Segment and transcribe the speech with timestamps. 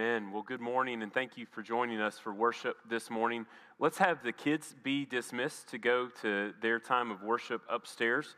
[0.00, 0.30] Amen.
[0.30, 3.46] Well, good morning, and thank you for joining us for worship this morning.
[3.80, 8.36] Let's have the kids be dismissed to go to their time of worship upstairs.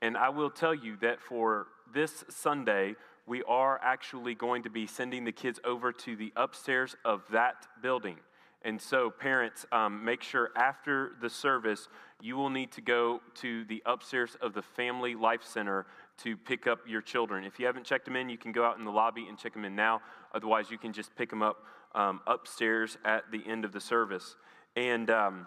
[0.00, 2.96] And I will tell you that for this Sunday,
[3.26, 7.66] we are actually going to be sending the kids over to the upstairs of that
[7.82, 8.16] building.
[8.62, 11.88] And so, parents, um, make sure after the service,
[12.22, 15.84] you will need to go to the upstairs of the Family Life Center
[16.18, 17.44] to pick up your children.
[17.44, 19.52] If you haven't checked them in, you can go out in the lobby and check
[19.52, 20.00] them in now.
[20.34, 21.64] Otherwise, you can just pick them up
[21.94, 24.36] um, upstairs at the end of the service.
[24.76, 25.46] And um,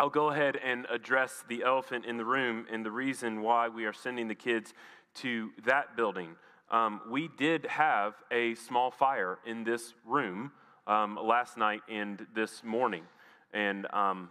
[0.00, 3.84] I'll go ahead and address the elephant in the room and the reason why we
[3.84, 4.74] are sending the kids
[5.16, 6.36] to that building.
[6.70, 10.52] Um, we did have a small fire in this room
[10.86, 13.04] um, last night and this morning,
[13.52, 14.30] and um,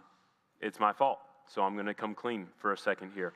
[0.60, 1.20] it's my fault.
[1.46, 3.32] So I'm going to come clean for a second here.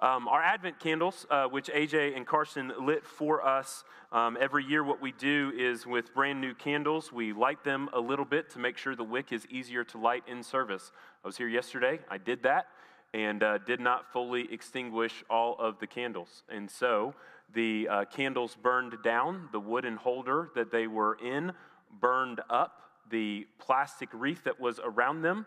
[0.00, 4.84] Um, our Advent candles, uh, which AJ and Carson lit for us um, every year,
[4.84, 8.60] what we do is with brand new candles, we light them a little bit to
[8.60, 10.92] make sure the wick is easier to light in service.
[11.24, 12.68] I was here yesterday, I did that,
[13.12, 16.44] and uh, did not fully extinguish all of the candles.
[16.48, 17.12] And so
[17.52, 21.52] the uh, candles burned down, the wooden holder that they were in
[22.00, 25.44] burned up, the plastic wreath that was around them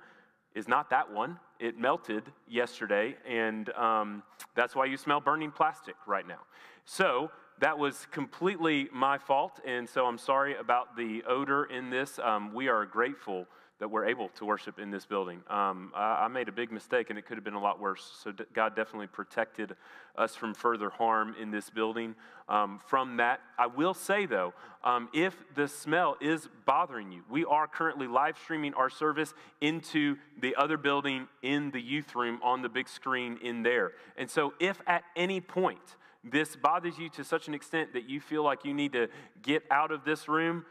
[0.53, 1.39] is not that one.
[1.61, 4.23] It melted yesterday, and um,
[4.55, 6.39] that's why you smell burning plastic right now.
[6.85, 12.17] So that was completely my fault, and so I'm sorry about the odor in this.
[12.17, 13.45] Um, we are grateful
[13.81, 15.41] that we're able to worship in this building.
[15.49, 18.11] Um, I, I, made a big mistake, and it could have been a lot worse.
[18.23, 19.75] So d- God definitely protected
[20.15, 22.13] us from further harm in this building.
[22.47, 27.43] Um, from that, I will say though, um, if the smell is bothering you, we
[27.43, 32.61] are currently live streaming our service into the other building in the youth room on
[32.61, 33.93] the big screen in there.
[34.15, 38.21] And so, if at any point this bothers you to such an extent that you
[38.21, 39.07] feel like you need to
[39.41, 40.65] get out of this room,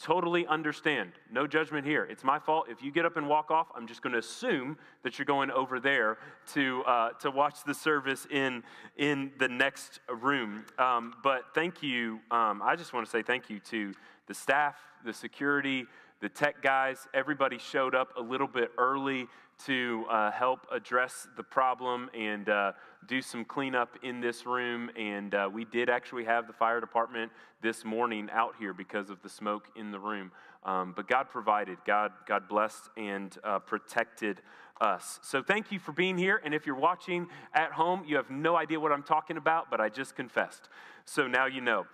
[0.00, 1.10] Totally understand.
[1.28, 2.04] No judgment here.
[2.04, 2.66] It's my fault.
[2.70, 5.50] If you get up and walk off, I'm just going to assume that you're going
[5.50, 6.18] over there
[6.52, 8.62] to, uh, to watch the service in,
[8.96, 10.64] in the next room.
[10.78, 12.20] Um, but thank you.
[12.30, 13.92] Um, I just want to say thank you to
[14.28, 15.84] the staff, the security,
[16.20, 17.06] the tech guys.
[17.14, 19.28] Everybody showed up a little bit early
[19.66, 22.72] to uh, help address the problem and uh,
[23.06, 24.90] do some cleanup in this room.
[24.96, 29.22] And uh, we did actually have the fire department this morning out here because of
[29.22, 30.30] the smoke in the room.
[30.64, 34.40] Um, but God provided, God, God blessed and uh, protected
[34.80, 35.18] us.
[35.22, 36.40] So thank you for being here.
[36.44, 39.80] And if you're watching at home, you have no idea what I'm talking about, but
[39.80, 40.68] I just confessed.
[41.04, 41.86] So now you know.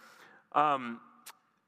[0.53, 1.01] Um,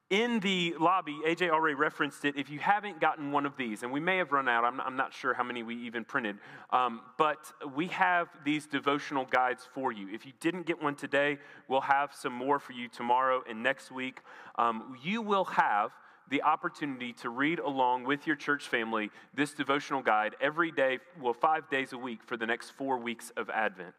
[0.09, 2.37] in the lobby, AJ already referenced it.
[2.37, 4.97] If you haven't gotten one of these, and we may have run out, I'm, I'm
[4.97, 6.37] not sure how many we even printed,
[6.71, 10.09] um, but we have these devotional guides for you.
[10.12, 13.91] If you didn't get one today, we'll have some more for you tomorrow and next
[13.91, 14.21] week.
[14.56, 15.91] Um, you will have
[16.31, 21.33] the opportunity to read along with your church family this devotional guide every day, well,
[21.33, 23.95] five days a week for the next four weeks of Advent.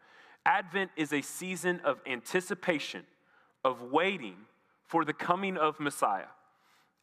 [0.45, 3.03] Advent is a season of anticipation,
[3.65, 4.37] of waiting
[4.87, 6.27] for the coming of Messiah.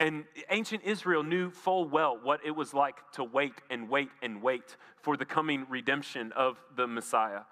[0.00, 4.42] And ancient Israel knew full well what it was like to wait and wait and
[4.42, 7.42] wait for the coming redemption of the Messiah.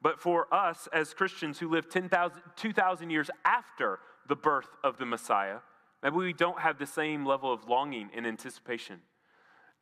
[0.00, 5.06] But for us as Christians who live 10,000, 2,000 years after the birth of the
[5.06, 5.58] Messiah,
[6.02, 9.00] maybe we don't have the same level of longing and anticipation.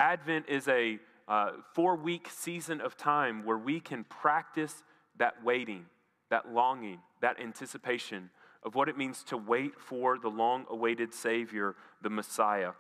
[0.00, 4.84] Advent is a uh, four week season of time where we can practice
[5.18, 5.84] that waiting,
[6.30, 8.30] that longing, that anticipation
[8.62, 12.72] of what it means to wait for the long awaited Savior, the Messiah.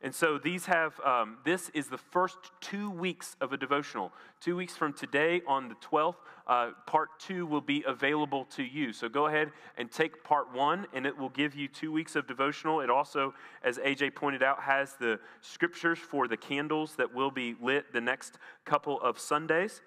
[0.00, 4.12] And so these have, um, this is the first two weeks of a devotional.
[4.40, 6.14] Two weeks from today on the 12th,
[6.46, 8.92] uh, part two will be available to you.
[8.92, 12.28] So go ahead and take part one, and it will give you two weeks of
[12.28, 12.80] devotional.
[12.80, 13.34] It also,
[13.64, 18.00] as AJ pointed out, has the scriptures for the candles that will be lit the
[18.00, 19.82] next couple of Sundays.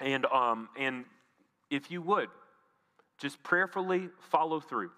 [0.00, 1.04] And, um, and
[1.70, 2.30] if you would,
[3.24, 4.90] just prayerfully follow through.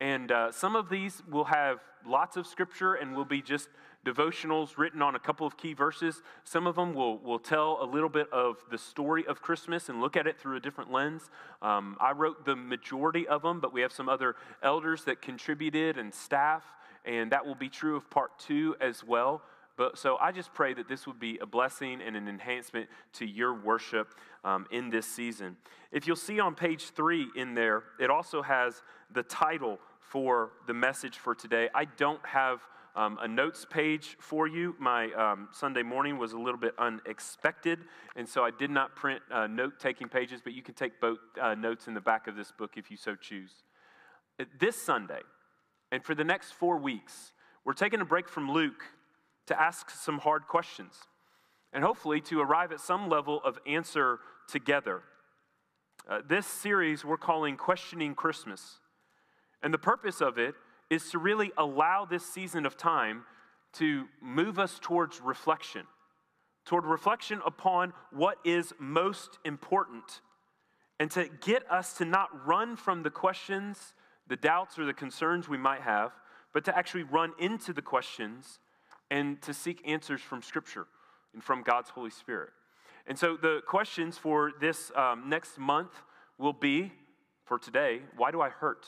[0.00, 3.68] And uh, some of these will have lots of scripture and will be just
[4.02, 6.22] devotionals written on a couple of key verses.
[6.44, 10.00] Some of them will, will tell a little bit of the story of Christmas and
[10.00, 11.28] look at it through a different lens.
[11.60, 15.98] Um, I wrote the majority of them, but we have some other elders that contributed
[15.98, 16.62] and staff,
[17.04, 19.42] and that will be true of part two as well.
[19.76, 23.26] But so I just pray that this would be a blessing and an enhancement to
[23.26, 24.08] your worship
[24.44, 25.56] um, in this season.
[25.92, 28.82] If you'll see on page three in there, it also has
[29.12, 31.68] the title for the message for today.
[31.74, 32.60] I don't have
[32.94, 34.74] um, a notes page for you.
[34.78, 37.80] My um, Sunday morning was a little bit unexpected,
[38.16, 41.18] and so I did not print uh, note taking pages, but you can take both
[41.40, 43.52] uh, notes in the back of this book if you so choose.
[44.58, 45.20] This Sunday,
[45.92, 47.32] and for the next four weeks,
[47.64, 48.84] we're taking a break from Luke
[49.46, 50.94] to ask some hard questions
[51.72, 55.02] and hopefully to arrive at some level of answer together.
[56.08, 58.80] Uh, this series we're calling Questioning Christmas.
[59.62, 60.54] And the purpose of it
[60.90, 63.24] is to really allow this season of time
[63.74, 65.86] to move us towards reflection,
[66.64, 70.20] toward reflection upon what is most important,
[70.98, 73.94] and to get us to not run from the questions,
[74.28, 76.12] the doubts, or the concerns we might have,
[76.54, 78.60] but to actually run into the questions
[79.10, 80.86] and to seek answers from Scripture
[81.32, 82.50] and from God's Holy Spirit.
[83.06, 85.92] And so the questions for this um, next month
[86.38, 86.92] will be
[87.44, 88.86] for today why do I hurt?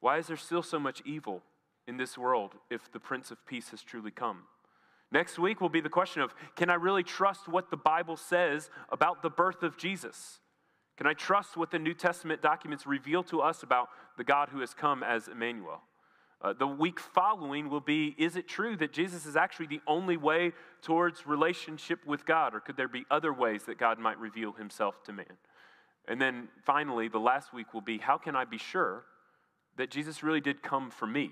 [0.00, 1.42] Why is there still so much evil
[1.86, 4.42] in this world if the Prince of Peace has truly come?
[5.10, 8.70] Next week will be the question of can I really trust what the Bible says
[8.90, 10.38] about the birth of Jesus?
[10.96, 14.60] Can I trust what the New Testament documents reveal to us about the God who
[14.60, 15.80] has come as Emmanuel?
[16.42, 20.16] Uh, the week following will be Is it true that Jesus is actually the only
[20.16, 20.52] way
[20.82, 25.02] towards relationship with God, or could there be other ways that God might reveal himself
[25.04, 25.38] to man?
[26.08, 29.04] And then finally, the last week will be How can I be sure
[29.76, 31.30] that Jesus really did come for me,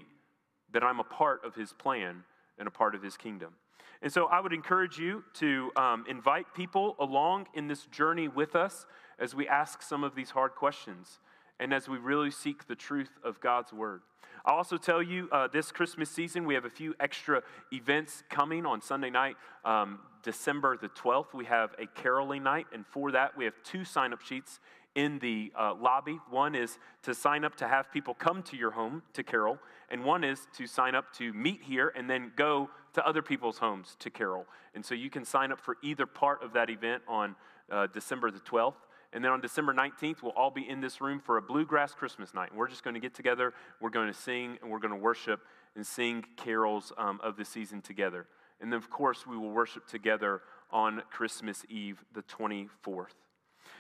[0.73, 2.23] that I'm a part of his plan
[2.57, 3.55] and a part of his kingdom?
[4.03, 8.55] And so I would encourage you to um, invite people along in this journey with
[8.55, 8.87] us
[9.19, 11.19] as we ask some of these hard questions
[11.61, 14.01] and as we really seek the truth of God's word.
[14.45, 17.43] I'll also tell you uh, this Christmas season, we have a few extra
[17.73, 21.35] events coming on Sunday night, um, December the 12th.
[21.35, 24.59] We have a caroling night, and for that, we have two sign up sheets
[24.95, 26.19] in the uh, lobby.
[26.31, 29.59] One is to sign up to have people come to your home to carol,
[29.91, 33.59] and one is to sign up to meet here and then go to other people's
[33.59, 34.47] homes to carol.
[34.75, 37.37] And so you can sign up for either part of that event on
[37.71, 38.75] uh, December the 12th.
[39.13, 42.33] And then on December 19th, we'll all be in this room for a bluegrass Christmas
[42.33, 42.55] night.
[42.55, 45.41] We're just going to get together, we're going to sing, and we're going to worship
[45.75, 48.27] and sing carols um, of the season together.
[48.61, 53.15] And then, of course, we will worship together on Christmas Eve, the 24th.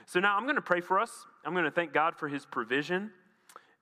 [0.06, 1.26] So now I'm going to pray for us.
[1.44, 3.10] I'm going to thank God for his provision.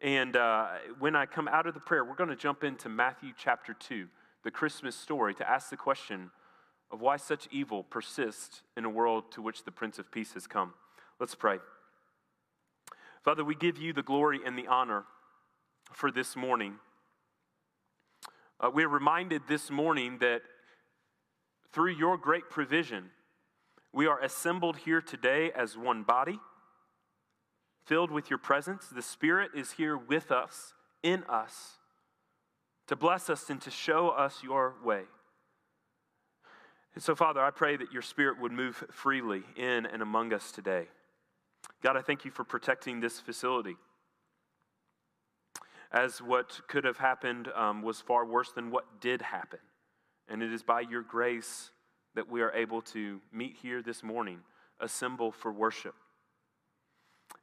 [0.00, 0.68] And uh,
[0.98, 4.06] when I come out of the prayer, we're going to jump into Matthew chapter 2,
[4.44, 6.30] the Christmas story, to ask the question
[6.90, 10.46] of why such evil persists in a world to which the Prince of Peace has
[10.46, 10.74] come.
[11.20, 11.58] Let's pray.
[13.24, 15.04] Father, we give you the glory and the honor
[15.92, 16.76] for this morning.
[18.60, 20.42] Uh, we're reminded this morning that
[21.72, 23.10] through your great provision,
[23.92, 26.38] we are assembled here today as one body,
[27.84, 28.86] filled with your presence.
[28.86, 31.78] The Spirit is here with us, in us,
[32.86, 35.02] to bless us and to show us your way.
[36.94, 40.52] And so, Father, I pray that your Spirit would move freely in and among us
[40.52, 40.86] today.
[41.82, 43.76] God, I thank you for protecting this facility.
[45.92, 49.60] As what could have happened um, was far worse than what did happen.
[50.28, 51.70] And it is by your grace
[52.14, 54.40] that we are able to meet here this morning,
[54.80, 55.94] assemble for worship.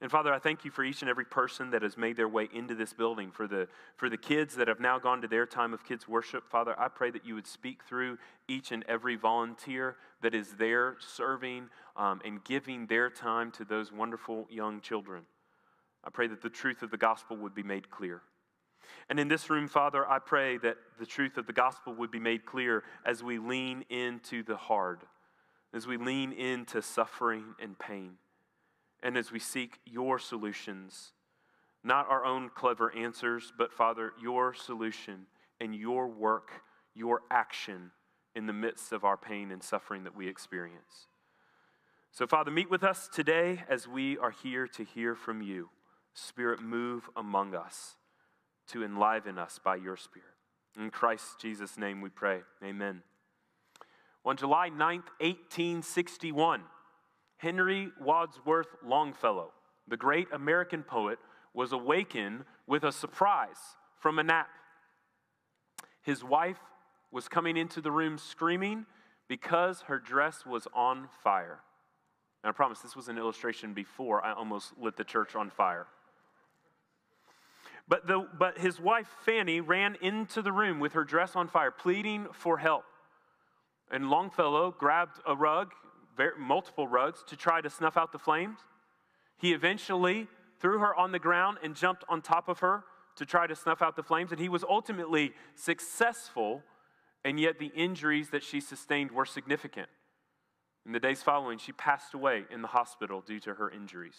[0.02, 2.50] And Father, I thank you for each and every person that has made their way
[2.54, 5.74] into this building, for the, for the kids that have now gone to their time
[5.74, 6.50] of kids' worship.
[6.50, 8.18] Father, I pray that you would speak through
[8.48, 13.92] each and every volunteer that is there serving um, and giving their time to those
[13.92, 15.24] wonderful young children.
[16.04, 18.22] I pray that the truth of the gospel would be made clear.
[19.10, 22.20] And in this room, Father, I pray that the truth of the gospel would be
[22.20, 25.00] made clear as we lean into the hard,
[25.74, 28.18] as we lean into suffering and pain
[29.04, 31.14] and as we seek your solutions,
[31.84, 35.28] not our own clever answers, but Father, your solution
[35.62, 36.50] and your work,
[36.94, 37.92] your action
[38.36, 41.08] in the midst of our pain and suffering that we experience.
[42.12, 45.70] So, Father, meet with us today as we are here to hear from you.
[46.14, 47.98] Spirit, move among us
[48.68, 50.30] to enliven us by your Spirit.
[50.78, 52.42] In Christ Jesus' name we pray.
[52.64, 53.04] Amen.
[54.25, 56.62] On July 9th, 1861,
[57.38, 59.51] Henry Wadsworth Longfellow,
[59.88, 61.20] the great American poet,
[61.54, 64.50] was awakened with a surprise from a nap.
[66.01, 66.60] His wife
[67.12, 68.86] was coming into the room screaming
[69.27, 71.60] because her dress was on fire.
[72.44, 75.88] And I promise this was an illustration before I almost lit the church on fire.
[77.88, 81.72] But, the, but his wife, Fanny, ran into the room with her dress on fire,
[81.72, 82.84] pleading for help.
[83.92, 85.72] And Longfellow grabbed a rug
[86.38, 88.60] multiple rugs to try to snuff out the flames.
[89.38, 90.27] He eventually
[90.60, 92.84] threw her on the ground and jumped on top of her
[93.17, 94.31] to try to snuff out the flames.
[94.31, 96.63] And he was ultimately successful,
[97.24, 99.89] and yet the injuries that she sustained were significant.
[100.86, 104.17] In the days following, she passed away in the hospital due to her injuries.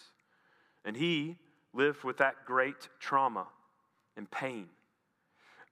[0.83, 1.37] And he
[1.73, 3.47] lived with that great trauma
[4.15, 4.67] and pain.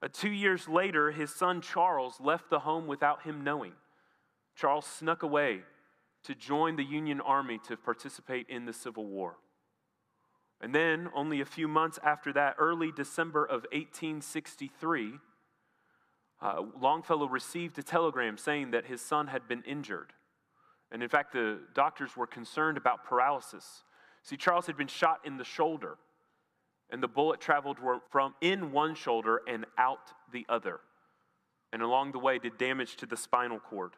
[0.02, 3.74] Uh, two years later, his son Charles left the home without him knowing.
[4.56, 5.62] Charles snuck away
[6.26, 9.38] to join the Union Army to participate in the Civil War.
[10.62, 15.14] And then, only a few months after that, early December of 1863,
[16.42, 20.14] uh, Longfellow received a telegram saying that his son had been injured.
[20.92, 23.84] And in fact, the doctors were concerned about paralysis.
[24.24, 25.98] See, Charles had been shot in the shoulder,
[26.90, 27.78] and the bullet traveled
[28.10, 30.80] from in one shoulder and out the other.
[31.74, 33.94] And along the way, did damage to the spinal cord.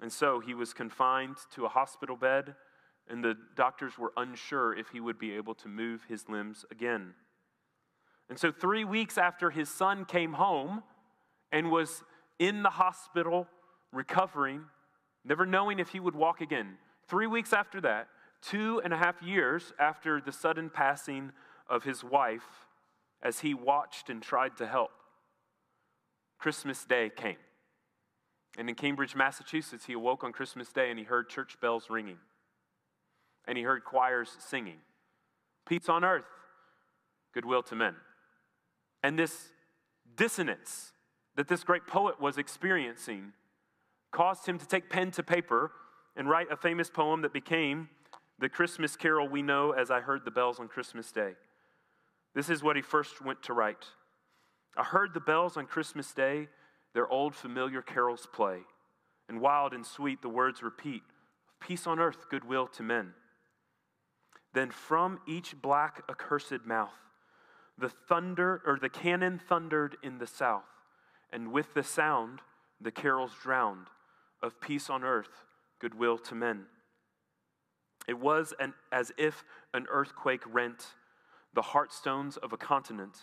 [0.00, 2.54] And so he was confined to a hospital bed,
[3.08, 7.14] and the doctors were unsure if he would be able to move his limbs again.
[8.28, 10.82] And so, three weeks after his son came home
[11.52, 12.02] and was
[12.38, 13.46] in the hospital
[13.92, 14.64] recovering,
[15.24, 18.08] never knowing if he would walk again, three weeks after that,
[18.42, 21.32] two and a half years after the sudden passing
[21.68, 22.66] of his wife,
[23.22, 24.90] as he watched and tried to help,
[26.38, 27.36] Christmas Day came.
[28.56, 32.18] And in Cambridge, Massachusetts, he awoke on Christmas Day and he heard church bells ringing.
[33.46, 34.78] And he heard choirs singing.
[35.66, 36.24] Peace on earth,
[37.32, 37.96] goodwill to men.
[39.02, 39.48] And this
[40.16, 40.92] dissonance
[41.36, 43.32] that this great poet was experiencing
[44.12, 45.72] caused him to take pen to paper
[46.16, 47.88] and write a famous poem that became
[48.38, 51.32] the Christmas carol we know as I Heard the Bells on Christmas Day.
[52.34, 53.86] This is what he first went to write
[54.76, 56.48] I heard the bells on Christmas Day
[56.94, 58.60] their old familiar carols play,
[59.28, 61.02] and wild and sweet the words repeat
[61.60, 63.14] peace on earth, goodwill to men.
[64.52, 66.92] Then from each black accursed mouth,
[67.78, 70.68] the thunder or the cannon thundered in the south,
[71.32, 72.40] and with the sound
[72.80, 73.86] the carols drowned
[74.42, 75.44] of peace on earth,
[75.80, 76.66] goodwill to men.
[78.06, 80.88] It was an, as if an earthquake rent
[81.54, 83.16] the heartstones of a continent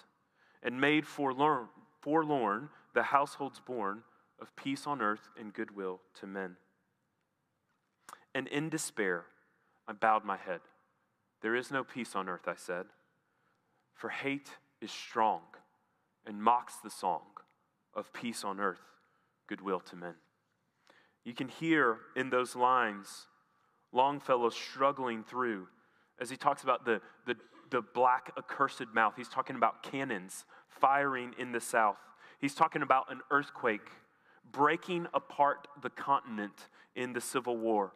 [0.64, 1.68] and made forlorn,
[2.02, 4.04] forlorn the households born
[4.40, 6.58] of peace on earth and goodwill to men.
[8.34, 9.26] And in despair,
[9.88, 10.62] I bowed my head.
[11.42, 12.86] There is no peace on earth, I said,
[13.94, 14.50] for hate
[14.82, 15.42] is strong
[16.26, 17.22] and mocks the song
[17.94, 18.82] of peace on earth,
[19.48, 20.16] goodwill to men.
[21.24, 23.28] You can hear in those lines
[23.92, 25.68] Longfellow struggling through
[26.20, 27.36] as he talks about the, the,
[27.70, 29.14] the black accursed mouth.
[29.18, 31.98] He's talking about cannons firing in the south.
[32.42, 33.88] He's talking about an earthquake
[34.52, 37.94] breaking apart the continent in the Civil War.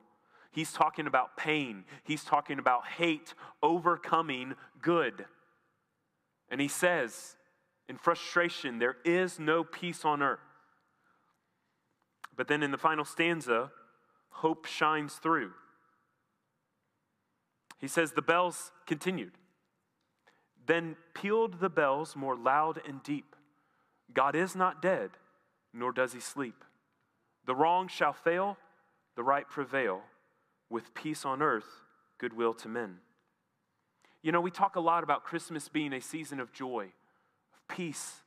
[0.52, 1.84] He's talking about pain.
[2.04, 5.25] He's talking about hate overcoming good.
[6.50, 7.36] And he says,
[7.90, 10.40] in frustration, there is no peace on earth.
[12.38, 13.72] But then in the final stanza,
[14.30, 15.52] hope shines through.
[17.80, 19.34] He says, The bells continued.
[20.66, 23.35] Then pealed the bells more loud and deep.
[24.15, 25.12] God is not dead,
[25.74, 26.63] nor does he sleep.
[27.45, 28.57] The wrong shall fail,
[29.15, 30.01] the right prevail,
[30.69, 31.67] with peace on earth,
[32.17, 32.98] goodwill to men.
[34.24, 36.86] You know, we talk a lot about Christmas being a season of joy,
[37.53, 38.22] of peace,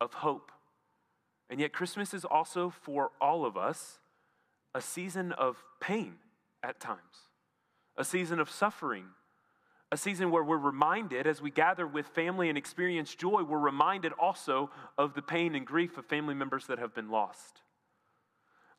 [0.00, 0.50] of hope.
[1.48, 4.00] And yet, Christmas is also for all of us
[4.74, 6.16] a season of pain
[6.62, 7.28] at times,
[7.96, 9.04] a season of suffering
[9.92, 14.12] a season where we're reminded as we gather with family and experience joy, we're reminded
[14.14, 17.62] also of the pain and grief of family members that have been lost.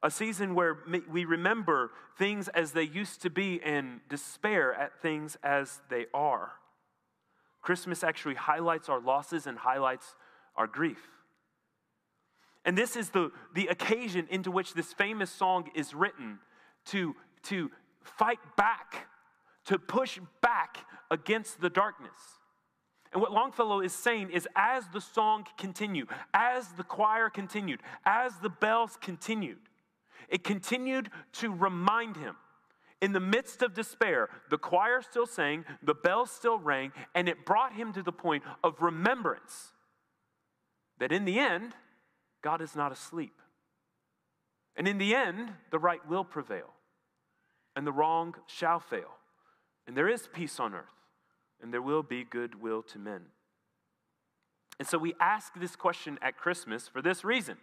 [0.03, 0.77] A season where
[1.09, 6.51] we remember things as they used to be and despair at things as they are.
[7.61, 10.13] Christmas actually highlights our losses and highlights
[10.55, 11.09] our grief.
[12.63, 16.39] And this is the, the occasion into which this famous song is written
[16.87, 17.71] to, to
[18.03, 19.07] fight back
[19.67, 20.77] to push back
[21.12, 22.17] against the darkness.
[23.13, 28.38] And what Longfellow is saying is as the song continued, as the choir continued, as
[28.39, 29.59] the bells continued,
[30.29, 32.36] it continued to remind him.
[33.01, 37.45] In the midst of despair, the choir still sang, the bells still rang, and it
[37.45, 39.74] brought him to the point of remembrance
[41.00, 41.75] that in the end,
[42.41, 43.39] God is not asleep.
[44.75, 46.74] And in the end, the right will prevail,
[47.75, 49.12] and the wrong shall fail.
[49.88, 50.86] And there is peace on earth,
[51.62, 53.22] and there will be goodwill to men.
[54.79, 57.58] And so we ask this question at Christmas for this reason.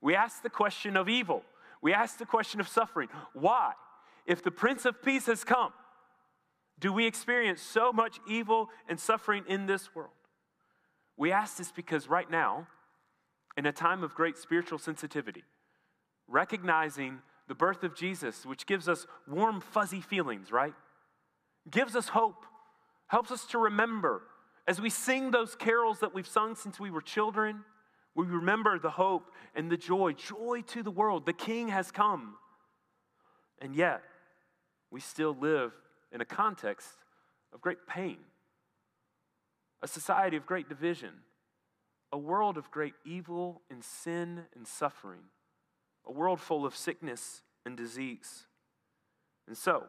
[0.00, 1.42] We ask the question of evil.
[1.82, 3.08] We ask the question of suffering.
[3.32, 3.72] Why?
[4.26, 5.72] If the Prince of Peace has come,
[6.78, 10.10] do we experience so much evil and suffering in this world?
[11.16, 12.68] We ask this because right now,
[13.56, 15.44] in a time of great spiritual sensitivity,
[16.28, 20.74] recognizing the birth of Jesus, which gives us warm, fuzzy feelings, right?
[21.70, 22.44] Gives us hope,
[23.06, 24.22] helps us to remember
[24.66, 27.64] as we sing those carols that we've sung since we were children,
[28.14, 31.26] We remember the hope and the joy, joy to the world.
[31.26, 32.36] The king has come.
[33.60, 34.02] And yet,
[34.90, 35.72] we still live
[36.10, 36.88] in a context
[37.52, 38.16] of great pain,
[39.82, 41.10] a society of great division,
[42.10, 45.24] a world of great evil and sin and suffering,
[46.06, 48.46] a world full of sickness and disease.
[49.46, 49.84] And so,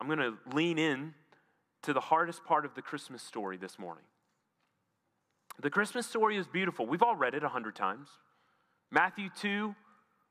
[0.00, 1.14] I'm going to lean in
[1.82, 4.04] to the hardest part of the Christmas story this morning.
[5.60, 6.86] The Christmas story is beautiful.
[6.86, 8.08] We've all read it a hundred times.
[8.90, 9.74] Matthew 2,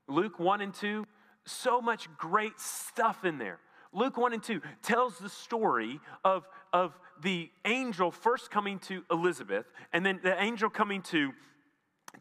[0.08, 1.06] Luke 1 and 2,
[1.46, 3.58] so much great stuff in there.
[3.92, 9.66] Luke 1 and 2 tells the story of, of the angel first coming to Elizabeth
[9.92, 11.32] and then the angel coming to,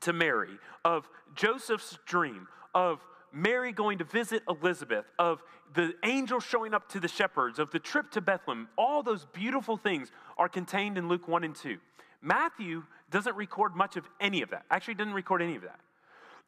[0.02, 3.00] to Mary, of Joseph's dream, of
[3.34, 5.42] Mary going to visit Elizabeth, of
[5.74, 8.70] the angel showing up to the shepherds, of the trip to Bethlehem.
[8.78, 11.78] All those beautiful things are contained in Luke 1 and 2.
[12.22, 14.66] Matthew doesn't record much of any of that.
[14.70, 15.80] Actually, doesn't record any of that.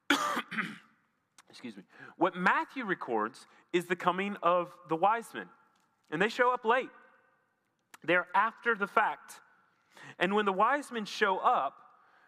[1.50, 1.84] Excuse me.
[2.18, 5.48] What Matthew records is the coming of the wise men,
[6.12, 6.90] and they show up late.
[8.04, 9.40] They're after the fact.
[10.20, 11.74] And when the wise men show up,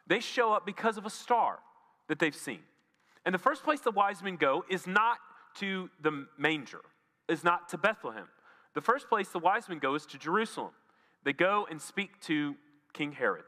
[0.08, 1.60] they show up because of a star
[2.08, 2.60] that they've seen.
[3.28, 5.18] And the first place the wise men go is not
[5.56, 6.80] to the manger,
[7.28, 8.30] is not to Bethlehem.
[8.74, 10.72] The first place the wise men go is to Jerusalem.
[11.26, 12.56] They go and speak to
[12.94, 13.44] King Herod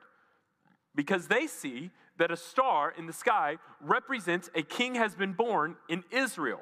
[0.95, 5.77] because they see that a star in the sky represents a king has been born
[5.87, 6.59] in Israel.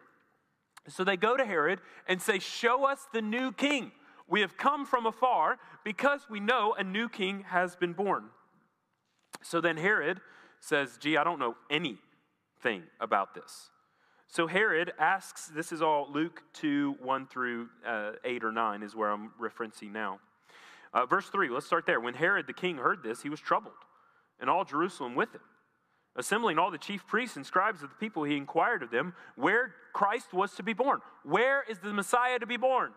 [0.87, 3.93] So they go to Herod and say, Show us the new king.
[4.27, 8.25] We have come from afar because we know a new king has been born.
[9.41, 10.21] So then Herod
[10.59, 11.55] says, Gee, I don't know
[12.63, 13.69] anything about this.
[14.27, 18.95] So Herod asks, this is all Luke 2, 1 through uh, 8 or 9 is
[18.95, 20.19] where I'm referencing now.
[20.93, 21.99] Uh, verse 3, let's start there.
[21.99, 23.73] When Herod the king heard this, he was troubled
[24.39, 25.41] and all Jerusalem with him.
[26.15, 29.75] Assembling all the chief priests and scribes of the people, he inquired of them where
[29.93, 30.99] Christ was to be born.
[31.23, 32.91] Where is the Messiah to be born?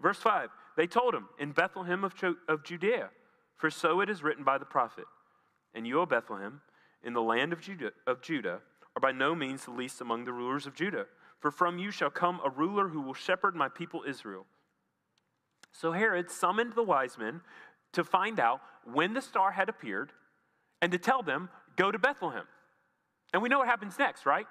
[0.00, 2.14] Verse 5 They told him, In Bethlehem of,
[2.48, 3.10] of Judea,
[3.56, 5.06] for so it is written by the prophet.
[5.74, 6.60] And you, O Bethlehem,
[7.02, 7.60] in the land of
[8.06, 8.60] of Judah,
[8.98, 11.06] are by no means the least among the rulers of Judah,
[11.38, 14.44] for from you shall come a ruler who will shepherd my people Israel.
[15.70, 17.42] So Herod summoned the wise men
[17.92, 18.60] to find out
[18.92, 20.10] when the star had appeared
[20.82, 22.46] and to tell them, go to Bethlehem.
[23.32, 24.46] And we know what happens next, right?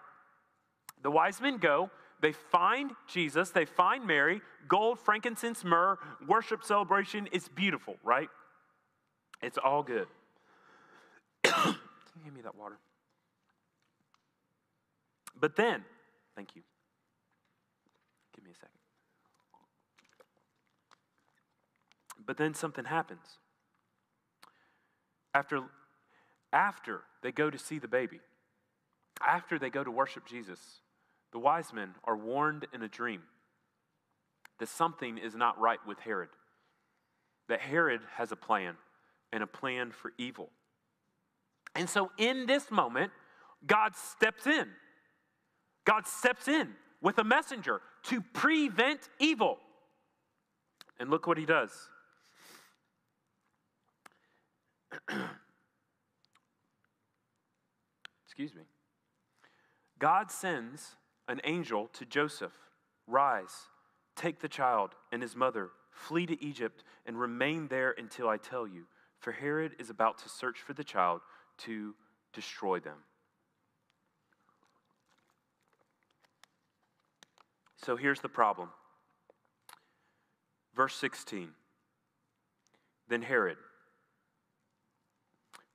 [1.04, 1.90] The wise men go,
[2.22, 7.28] they find Jesus, they find Mary, gold, frankincense, myrrh, worship celebration.
[7.34, 8.30] It's beautiful, right?
[9.42, 10.08] It's all good.
[11.44, 11.76] Can
[12.16, 12.78] you give me that water?
[15.40, 15.84] But then,
[16.36, 16.62] thank you.
[18.36, 18.70] Give me a second.
[22.26, 23.40] But then something happens.
[25.34, 25.62] After
[26.54, 28.20] after they go to see the baby,
[29.26, 30.60] after they go to worship Jesus,
[31.32, 33.24] the wise men are warned in a dream
[34.60, 36.30] that something is not right with Herod,
[37.50, 38.76] that Herod has a plan
[39.32, 40.50] and a plan for evil.
[41.76, 43.12] And so in this moment,
[43.66, 44.68] God steps in.
[45.88, 49.58] God steps in with a messenger to prevent evil.
[51.00, 51.72] And look what he does.
[58.26, 58.64] excuse me.
[59.98, 60.98] God sends
[61.30, 62.52] an angel to Joseph
[63.08, 63.70] Rise,
[64.18, 68.68] take the child and his mother, flee to Egypt, and remain there until I tell
[68.68, 68.88] you,
[69.20, 71.22] for Herod is about to search for the child
[71.60, 71.96] to
[72.34, 72.98] destroy them.
[77.84, 78.70] So here's the problem.
[80.76, 81.50] Verse 16.
[83.10, 83.58] Then Herod,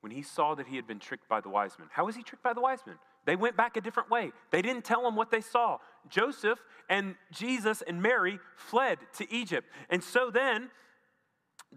[0.00, 1.88] when he saw that he had been tricked by the wise men.
[1.92, 2.96] How was he tricked by the wise men?
[3.24, 4.32] They went back a different way.
[4.50, 5.78] They didn't tell him what they saw.
[6.08, 9.68] Joseph and Jesus and Mary fled to Egypt.
[9.90, 10.70] And so then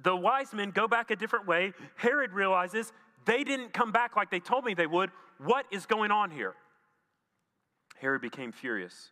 [0.04, 1.74] the wise men go back a different way.
[1.96, 2.92] Herod realizes
[3.26, 5.12] they didn't come back like they told me they would.
[5.38, 6.56] What is going on here?
[8.00, 9.12] Herod became furious.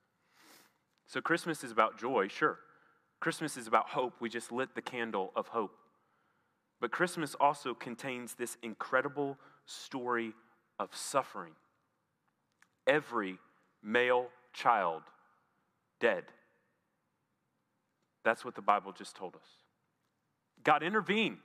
[1.11, 2.57] So, Christmas is about joy, sure.
[3.19, 4.13] Christmas is about hope.
[4.21, 5.75] We just lit the candle of hope.
[6.79, 10.31] But Christmas also contains this incredible story
[10.79, 11.51] of suffering.
[12.87, 13.39] Every
[13.83, 15.01] male child
[15.99, 16.23] dead.
[18.23, 19.47] That's what the Bible just told us.
[20.63, 21.39] God intervened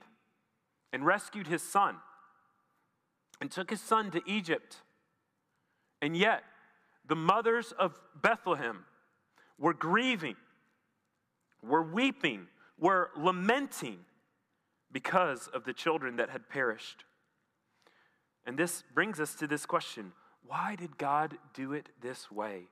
[0.93, 1.97] and rescued his son
[3.41, 4.77] and took his son to Egypt.
[6.01, 6.43] And yet,
[7.05, 8.85] the mothers of Bethlehem
[9.57, 10.35] were grieving,
[11.63, 12.47] We're weeping,
[12.79, 13.99] We're lamenting
[14.91, 17.03] because of the children that had perished.
[18.45, 20.13] And this brings us to this question
[20.45, 22.63] why did God do it this way?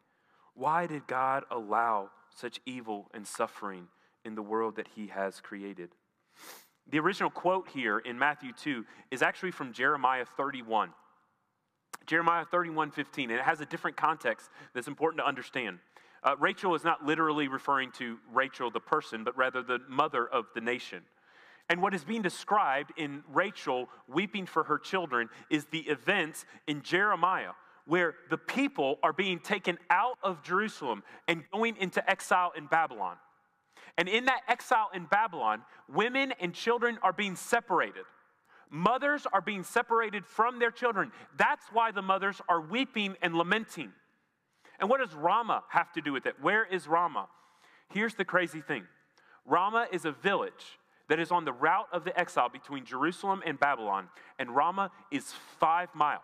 [0.54, 3.88] Why did God allow such evil and suffering
[4.24, 5.90] in the world that He has created?
[6.90, 10.92] The original quote here in Matthew 2 is actually from Jeremiah 31.
[12.06, 15.80] Jeremiah 31 15, and it has a different context that's important to understand.
[16.26, 20.46] Uh, Rachel is not literally referring to Rachel, the person, but rather the mother of
[20.56, 21.04] the nation.
[21.70, 26.82] And what is being described in Rachel weeping for her children is the events in
[26.82, 27.52] Jeremiah
[27.86, 33.18] where the people are being taken out of Jerusalem and going into exile in Babylon.
[33.98, 38.04] And in that exile in Babylon, women and children are being separated.
[38.72, 41.12] Mothers are being separated from their children.
[41.38, 43.92] That's why the mothers are weeping and lamenting.
[44.80, 46.36] And what does Ramah have to do with it?
[46.42, 47.28] Where is Ramah?
[47.90, 48.86] Here's the crazy thing
[49.46, 53.60] Ramah is a village that is on the route of the exile between Jerusalem and
[53.60, 54.10] Babylon,
[54.40, 56.22] and Ramah is five miles.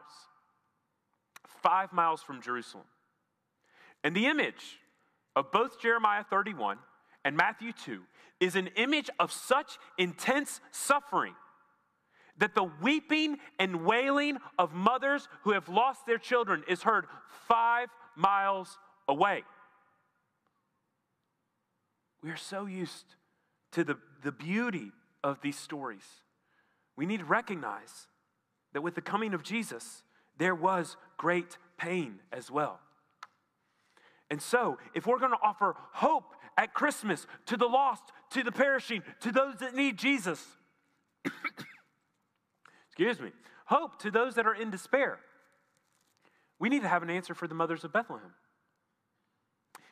[1.61, 2.85] Five miles from Jerusalem.
[4.03, 4.79] And the image
[5.35, 6.79] of both Jeremiah 31
[7.23, 8.01] and Matthew 2
[8.39, 11.35] is an image of such intense suffering
[12.37, 17.05] that the weeping and wailing of mothers who have lost their children is heard
[17.47, 19.43] five miles away.
[22.23, 23.05] We are so used
[23.71, 24.91] to the, the beauty
[25.23, 26.05] of these stories.
[26.95, 28.07] We need to recognize
[28.73, 30.03] that with the coming of Jesus,
[30.37, 32.79] there was great pain as well.
[34.29, 38.51] And so, if we're going to offer hope at Christmas to the lost, to the
[38.51, 40.45] perishing, to those that need Jesus.
[42.87, 43.31] Excuse me.
[43.65, 45.19] Hope to those that are in despair.
[46.61, 48.35] We need to have an answer for the mothers of Bethlehem.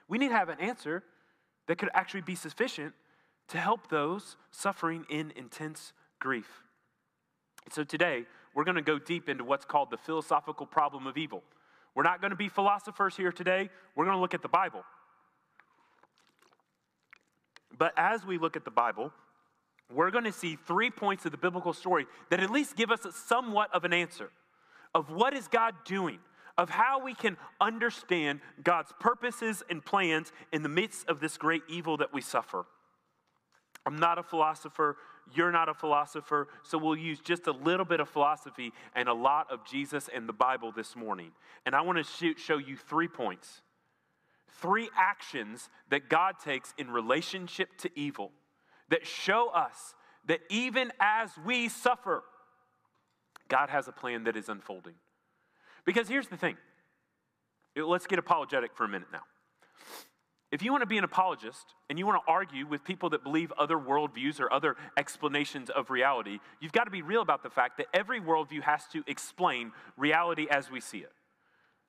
[0.07, 1.03] We need to have an answer
[1.67, 2.93] that could actually be sufficient
[3.47, 6.61] to help those suffering in intense grief.
[7.71, 11.41] So today, we're going to go deep into what's called the philosophical problem of evil.
[11.95, 13.71] We're not going to be philosophers here today.
[13.95, 14.83] We're going to look at the Bible.
[17.75, 19.11] But as we look at the Bible,
[19.91, 23.07] we're going to see three points of the biblical story that at least give us
[23.27, 24.29] somewhat of an answer
[24.93, 26.19] of what is God doing,
[26.57, 31.63] of how we can understand God's purposes and plans in the midst of this great
[31.69, 32.65] evil that we suffer.
[33.85, 34.97] I'm not a philosopher.
[35.33, 36.47] You're not a philosopher.
[36.63, 40.27] So we'll use just a little bit of philosophy and a lot of Jesus and
[40.27, 41.31] the Bible this morning.
[41.65, 43.61] And I want to show you three points
[44.61, 48.31] three actions that God takes in relationship to evil
[48.89, 52.23] that show us that even as we suffer,
[53.47, 54.95] God has a plan that is unfolding.
[55.89, 56.55] Because here's the thing
[57.75, 59.23] let's get apologetic for a minute now.
[60.51, 63.23] If you want to be an apologist and you want to argue with people that
[63.23, 67.49] believe other worldviews or other explanations of reality, you've got to be real about the
[67.49, 71.11] fact that every worldview has to explain reality as we see it.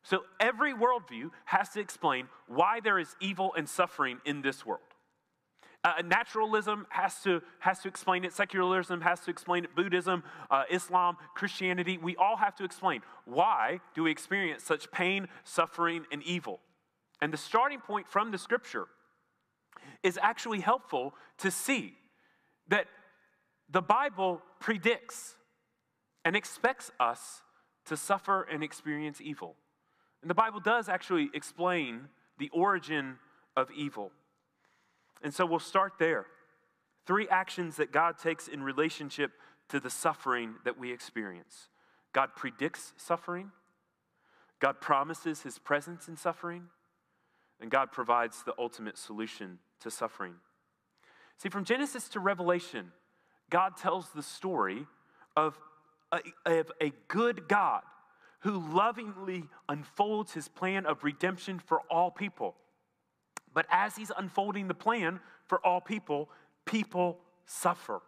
[0.02, 4.80] So every worldview has to explain why there is evil and suffering in this world.
[5.82, 8.34] Uh, naturalism has to, has to explain it.
[8.34, 9.74] Secularism has to explain it.
[9.74, 15.26] Buddhism, uh, Islam, Christianity, we all have to explain why do we experience such pain,
[15.44, 16.60] suffering, and evil.
[17.22, 18.88] And the starting point from the scripture
[20.02, 21.94] is actually helpful to see
[22.68, 22.86] that
[23.70, 25.36] the Bible predicts
[26.24, 27.42] and expects us
[27.86, 29.56] to suffer and experience evil.
[30.22, 33.16] And the Bible does actually explain the origin
[33.56, 34.12] of evil.
[35.22, 36.26] And so we'll start there.
[37.06, 39.32] Three actions that God takes in relationship
[39.68, 41.68] to the suffering that we experience
[42.12, 43.52] God predicts suffering,
[44.58, 46.64] God promises his presence in suffering,
[47.60, 50.34] and God provides the ultimate solution to suffering.
[51.38, 52.92] See, from Genesis to Revelation,
[53.48, 54.86] God tells the story
[55.36, 55.58] of
[56.12, 57.82] a, of a good God
[58.40, 62.56] who lovingly unfolds his plan of redemption for all people.
[63.52, 66.28] But as he's unfolding the plan for all people,
[66.64, 68.00] people suffer.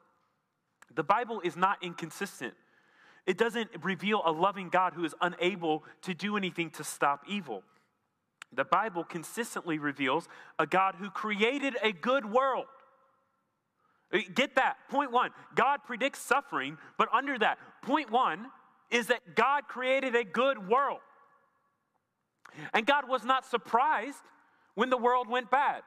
[0.95, 2.55] The Bible is not inconsistent.
[3.27, 7.63] It doesn't reveal a loving God who is unable to do anything to stop evil.
[8.53, 10.29] The Bible consistently reveals
[10.59, 12.67] a God who created a good world.
[14.13, 14.77] Uh, get that.
[14.91, 18.47] Point one God predicts suffering, but under that, point one,
[18.91, 21.01] is that God created a good world.
[22.75, 24.21] And God was not surprised
[24.75, 25.83] when the world went bad.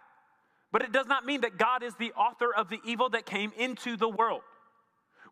[0.72, 3.52] But it does not mean that God is the author of the evil that came
[3.58, 4.42] into the world.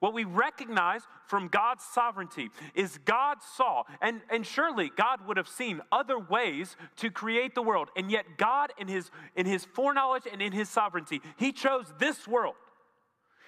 [0.04, 5.48] What we recognize from God's sovereignty is God saw, and, and surely God would have
[5.48, 7.88] seen other ways to create the world.
[7.96, 12.28] And yet, God, in his, in his foreknowledge and in his sovereignty, He chose this
[12.28, 12.56] world.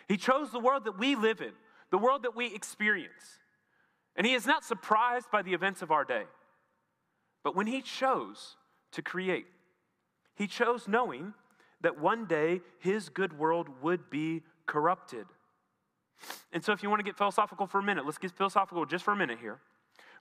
[0.07, 1.51] He chose the world that we live in,
[1.91, 3.39] the world that we experience.
[4.15, 6.23] And He is not surprised by the events of our day.
[7.43, 8.55] But when He chose
[8.93, 9.45] to create,
[10.35, 11.33] He chose knowing
[11.81, 15.25] that one day His good world would be corrupted.
[16.51, 19.03] And so, if you want to get philosophical for a minute, let's get philosophical just
[19.03, 19.59] for a minute here.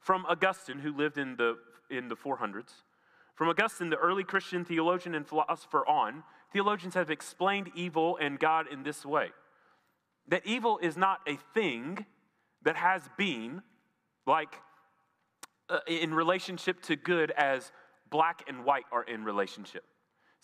[0.00, 1.57] From Augustine, who lived in the,
[1.90, 2.83] in the 400s,
[3.35, 6.22] from Augustine, the early Christian theologian and philosopher, on,
[6.53, 9.31] theologians have explained evil and God in this way
[10.29, 12.07] that evil is not a thing
[12.62, 13.62] that has been,
[14.27, 14.55] like
[15.68, 17.72] uh, in relationship to good as
[18.11, 19.85] black and white are in relationship.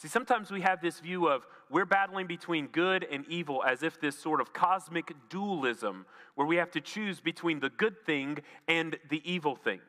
[0.01, 4.01] See, sometimes we have this view of we're battling between good and evil as if
[4.01, 8.97] this sort of cosmic dualism where we have to choose between the good thing and
[9.11, 9.83] the evil thing.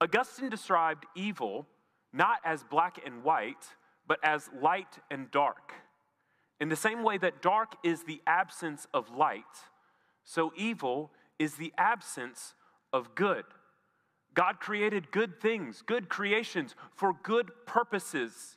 [0.00, 1.66] Augustine described evil
[2.12, 3.66] not as black and white,
[4.06, 5.72] but as light and dark.
[6.60, 9.42] In the same way that dark is the absence of light,
[10.22, 12.54] so evil is the absence
[12.92, 13.44] of good.
[14.34, 18.56] God created good things, good creations for good purposes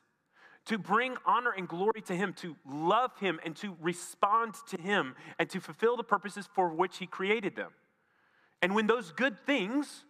[0.65, 5.15] to bring honor and glory to Him, to love Him, and to respond to Him,
[5.38, 7.71] and to fulfill the purposes for which He created them.
[8.62, 10.06] And when those good things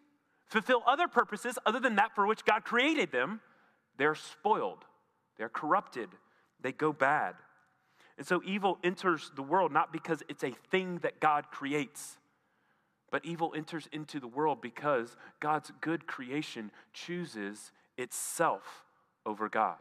[0.45, 3.41] fulfill other purposes other than that for which God created them,
[3.97, 4.85] they're spoiled,
[5.37, 6.09] they're corrupted,
[6.61, 7.35] they go bad.
[8.17, 12.17] And so evil enters the world not because it's a thing that God creates,
[13.11, 18.85] but evil enters into the world because God's good creation chooses itself
[19.25, 19.77] over God.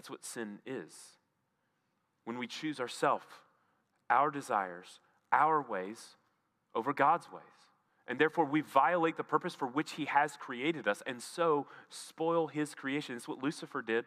[0.00, 0.94] That's what sin is.
[2.24, 3.42] When we choose ourself,
[4.08, 4.98] our desires,
[5.30, 6.16] our ways
[6.74, 7.42] over God's ways.
[8.08, 12.46] And therefore, we violate the purpose for which He has created us and so spoil
[12.46, 13.14] His creation.
[13.14, 14.06] It's what Lucifer did.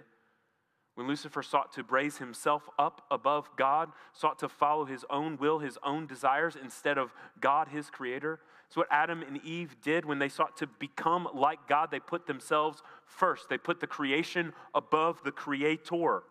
[0.96, 5.60] When Lucifer sought to raise himself up above God, sought to follow his own will,
[5.60, 8.40] his own desires, instead of God, his creator.
[8.68, 11.90] It's what Adam and Eve did when they sought to become like God.
[11.90, 16.24] They put themselves first, they put the creation above the creator.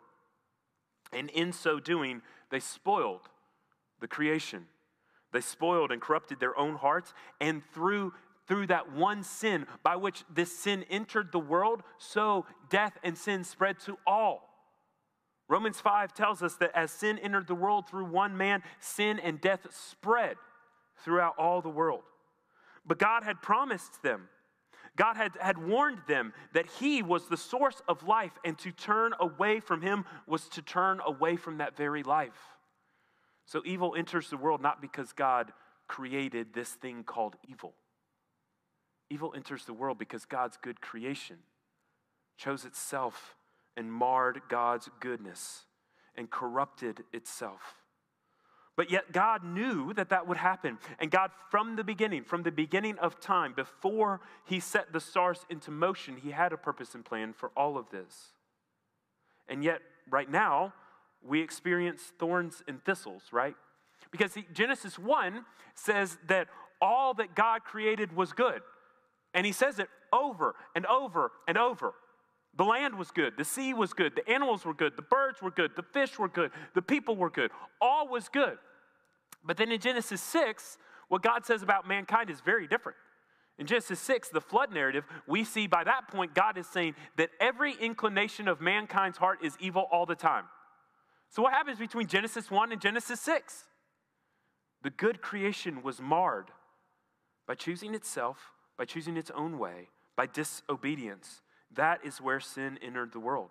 [1.12, 3.28] And in so doing, they spoiled
[4.00, 4.66] the creation.
[5.32, 8.12] They spoiled and corrupted their own hearts, and through
[8.48, 13.44] through that one sin by which this sin entered the world, so death and sin
[13.44, 14.51] spread to all.
[15.48, 19.40] Romans 5 tells us that as sin entered the world through one man, sin and
[19.40, 20.36] death spread
[21.04, 22.02] throughout all the world.
[22.86, 24.28] But God had promised them,
[24.96, 29.14] God had, had warned them that He was the source of life, and to turn
[29.20, 32.56] away from Him was to turn away from that very life.
[33.46, 35.52] So evil enters the world not because God
[35.88, 37.74] created this thing called evil.
[39.10, 41.38] Evil enters the world because God's good creation
[42.38, 43.36] chose itself
[43.76, 45.62] and marred God's goodness
[46.16, 47.82] and corrupted itself.
[48.74, 50.78] But yet, God knew that that would happen.
[50.98, 55.44] And God, from the beginning, from the beginning of time, before He set the stars
[55.50, 58.32] into motion, He had a purpose and plan for all of this.
[59.46, 60.72] And yet, right now,
[61.22, 63.54] we experience thorns and thistles, right?
[64.10, 66.48] Because Genesis 1 says that
[66.80, 68.62] all that God created was good.
[69.34, 71.92] And He says it over and over and over.
[72.54, 75.50] The land was good, the sea was good, the animals were good, the birds were
[75.50, 77.50] good, the fish were good, the people were good.
[77.80, 78.58] All was good.
[79.42, 80.76] But then in Genesis 6,
[81.08, 82.98] what God says about mankind is very different.
[83.58, 87.30] In Genesis 6, the flood narrative, we see by that point God is saying that
[87.40, 90.44] every inclination of mankind's heart is evil all the time.
[91.30, 93.64] So, what happens between Genesis 1 and Genesis 6?
[94.82, 96.50] The good creation was marred
[97.46, 101.40] by choosing itself, by choosing its own way, by disobedience.
[101.74, 103.50] That is where sin entered the world.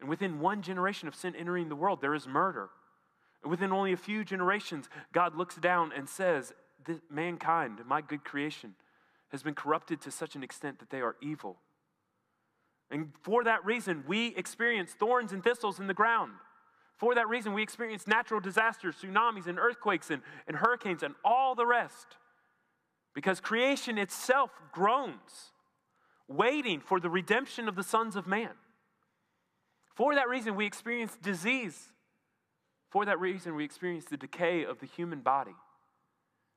[0.00, 2.70] And within one generation of sin entering the world, there is murder.
[3.42, 6.52] And within only a few generations, God looks down and says,
[7.10, 8.74] Mankind, my good creation,
[9.28, 11.56] has been corrupted to such an extent that they are evil.
[12.90, 16.32] And for that reason, we experience thorns and thistles in the ground.
[16.96, 21.54] For that reason, we experience natural disasters, tsunamis, and earthquakes, and, and hurricanes, and all
[21.54, 22.16] the rest.
[23.14, 25.52] Because creation itself groans
[26.28, 28.50] waiting for the redemption of the sons of man.
[29.94, 31.92] For that reason, we experience disease.
[32.90, 35.54] For that reason, we experience the decay of the human body.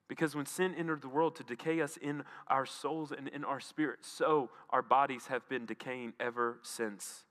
[0.07, 3.59] Because when sin entered the world to decay us in our souls and in our
[3.59, 7.25] spirit, so our bodies have been decaying ever since.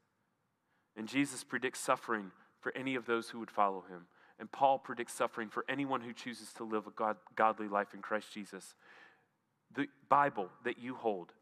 [0.97, 4.07] And Jesus predicts suffering for any of those who would follow him.
[4.39, 8.01] And Paul predicts suffering for anyone who chooses to live a God, godly life in
[8.01, 8.77] Christ Jesus.
[9.75, 11.33] The Bible that you hold,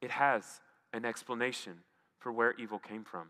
[0.00, 0.60] it has
[0.92, 1.78] an explanation
[2.18, 3.28] for where evil came from.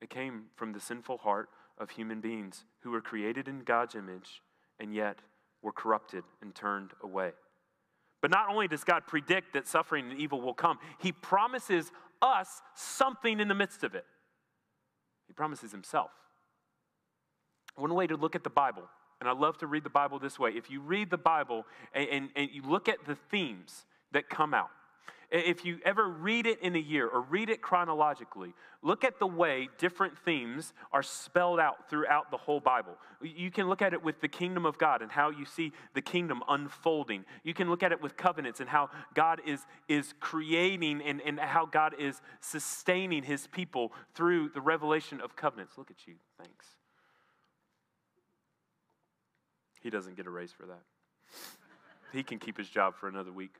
[0.00, 4.42] It came from the sinful heart of human beings who were created in God's image
[4.78, 5.18] and yet
[5.62, 7.32] were corrupted and turned away.
[8.20, 12.60] But not only does God predict that suffering and evil will come, He promises us
[12.74, 14.04] something in the midst of it.
[15.26, 16.10] He promises Himself.
[17.76, 18.82] One way to look at the Bible,
[19.20, 22.08] and I love to read the Bible this way if you read the Bible and,
[22.08, 24.70] and, and you look at the themes that come out,
[25.30, 29.26] if you ever read it in a year or read it chronologically, look at the
[29.26, 32.96] way different themes are spelled out throughout the whole Bible.
[33.22, 36.02] You can look at it with the kingdom of God and how you see the
[36.02, 37.24] kingdom unfolding.
[37.44, 41.38] You can look at it with covenants and how God is, is creating and, and
[41.38, 45.78] how God is sustaining his people through the revelation of covenants.
[45.78, 46.14] Look at you.
[46.38, 46.66] Thanks.
[49.80, 50.82] He doesn't get a raise for that.
[52.12, 53.54] He can keep his job for another week.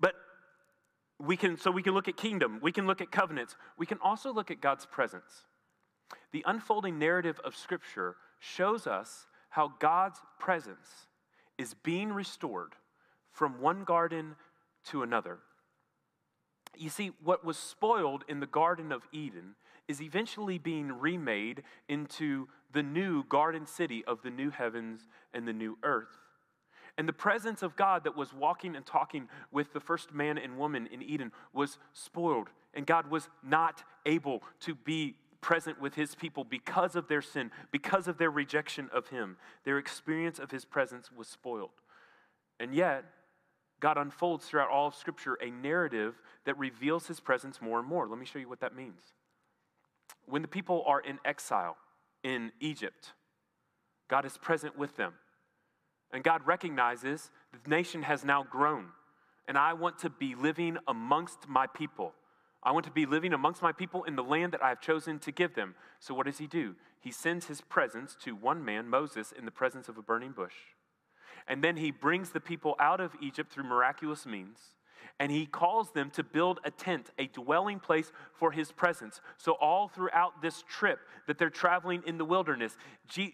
[0.00, 0.14] But
[1.18, 3.98] we can, so we can look at kingdom, we can look at covenants, we can
[4.02, 5.44] also look at God's presence.
[6.32, 11.06] The unfolding narrative of Scripture shows us how God's presence
[11.56, 12.74] is being restored
[13.30, 14.36] from one garden
[14.86, 15.38] to another.
[16.76, 19.54] You see, what was spoiled in the Garden of Eden
[19.86, 25.52] is eventually being remade into the new garden city of the new heavens and the
[25.52, 26.23] new earth.
[26.96, 30.56] And the presence of God that was walking and talking with the first man and
[30.56, 32.50] woman in Eden was spoiled.
[32.72, 37.50] And God was not able to be present with his people because of their sin,
[37.70, 39.36] because of their rejection of him.
[39.64, 41.70] Their experience of his presence was spoiled.
[42.60, 43.04] And yet,
[43.80, 46.14] God unfolds throughout all of Scripture a narrative
[46.46, 48.08] that reveals his presence more and more.
[48.08, 49.00] Let me show you what that means.
[50.26, 51.76] When the people are in exile
[52.22, 53.12] in Egypt,
[54.08, 55.12] God is present with them.
[56.14, 58.86] And God recognizes the nation has now grown,
[59.48, 62.14] and I want to be living amongst my people.
[62.62, 65.18] I want to be living amongst my people in the land that I have chosen
[65.18, 65.74] to give them.
[65.98, 66.76] So, what does he do?
[67.00, 70.54] He sends his presence to one man, Moses, in the presence of a burning bush.
[71.48, 74.58] And then he brings the people out of Egypt through miraculous means
[75.18, 79.20] and he calls them to build a tent, a dwelling place for his presence.
[79.38, 82.76] So, all throughout this trip that they're traveling in the wilderness,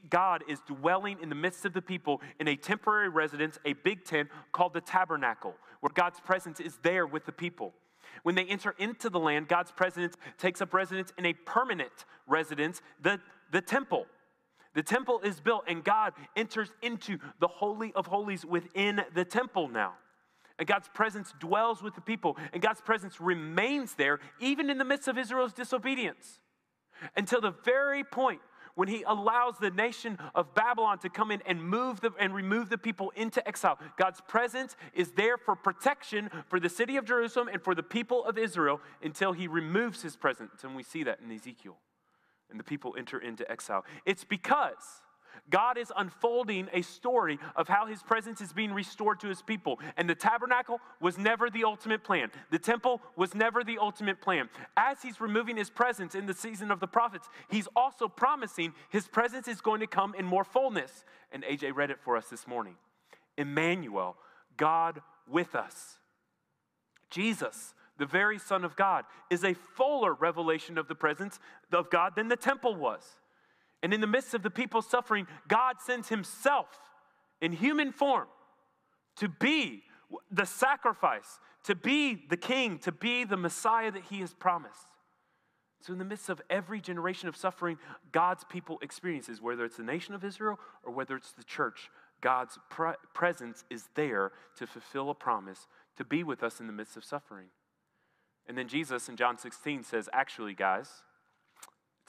[0.09, 4.05] God is dwelling in the midst of the people in a temporary residence, a big
[4.05, 7.73] tent called the tabernacle, where God's presence is there with the people.
[8.23, 12.83] When they enter into the land, God's presence takes up residence in a permanent residence,
[13.01, 14.07] the, the temple.
[14.75, 19.69] The temple is built, and God enters into the Holy of Holies within the temple
[19.69, 19.95] now.
[20.61, 24.85] And God's presence dwells with the people, and God's presence remains there even in the
[24.85, 26.39] midst of Israel's disobedience
[27.17, 28.41] until the very point
[28.75, 32.69] when he allows the nation of Babylon to come in and move the, and remove
[32.69, 33.79] the people into exile.
[33.97, 38.23] God's presence is there for protection for the city of Jerusalem and for the people
[38.27, 40.63] of Israel until he removes his presence.
[40.63, 41.79] And we see that in Ezekiel.
[42.51, 43.85] And the people enter into exile.
[44.05, 45.03] It's because
[45.49, 49.81] God is unfolding a story of how his presence is being restored to his people.
[49.97, 54.49] And the tabernacle was never the ultimate plan, the temple was never the ultimate plan.
[54.77, 59.09] As he's removing his presence in the season of the prophets, he's also promising his
[59.09, 61.05] presence is going to come in more fullness.
[61.33, 62.77] And AJ read it for us this morning
[63.37, 64.17] Emmanuel,
[64.57, 65.99] God with us.
[67.11, 71.39] Jesus, the very Son of God, is a fuller revelation of the presence
[71.73, 73.17] of God than the temple was.
[73.83, 76.67] And in the midst of the people suffering, God sends Himself
[77.41, 78.29] in human form
[79.17, 79.83] to be
[80.31, 84.77] the sacrifice, to be the king, to be the Messiah that He has promised.
[85.83, 87.79] So, in the midst of every generation of suffering,
[88.13, 92.59] God's people experiences, whether it's the nation of Israel or whether it's the church, God's
[92.69, 95.67] pre- presence is there to fulfill a promise
[95.97, 97.47] to be with us in the midst of suffering.
[98.47, 101.03] And then Jesus in John 16 says, Actually, guys,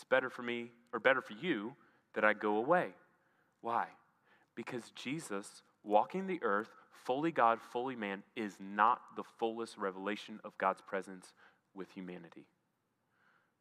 [0.02, 1.76] it's better for me or better for you
[2.16, 2.88] that I go away.
[3.62, 3.86] Why?
[4.56, 6.70] Because Jesus, walking the earth,
[7.06, 11.34] fully God, fully man, is not the fullest revelation of God's presence
[11.76, 12.47] with humanity.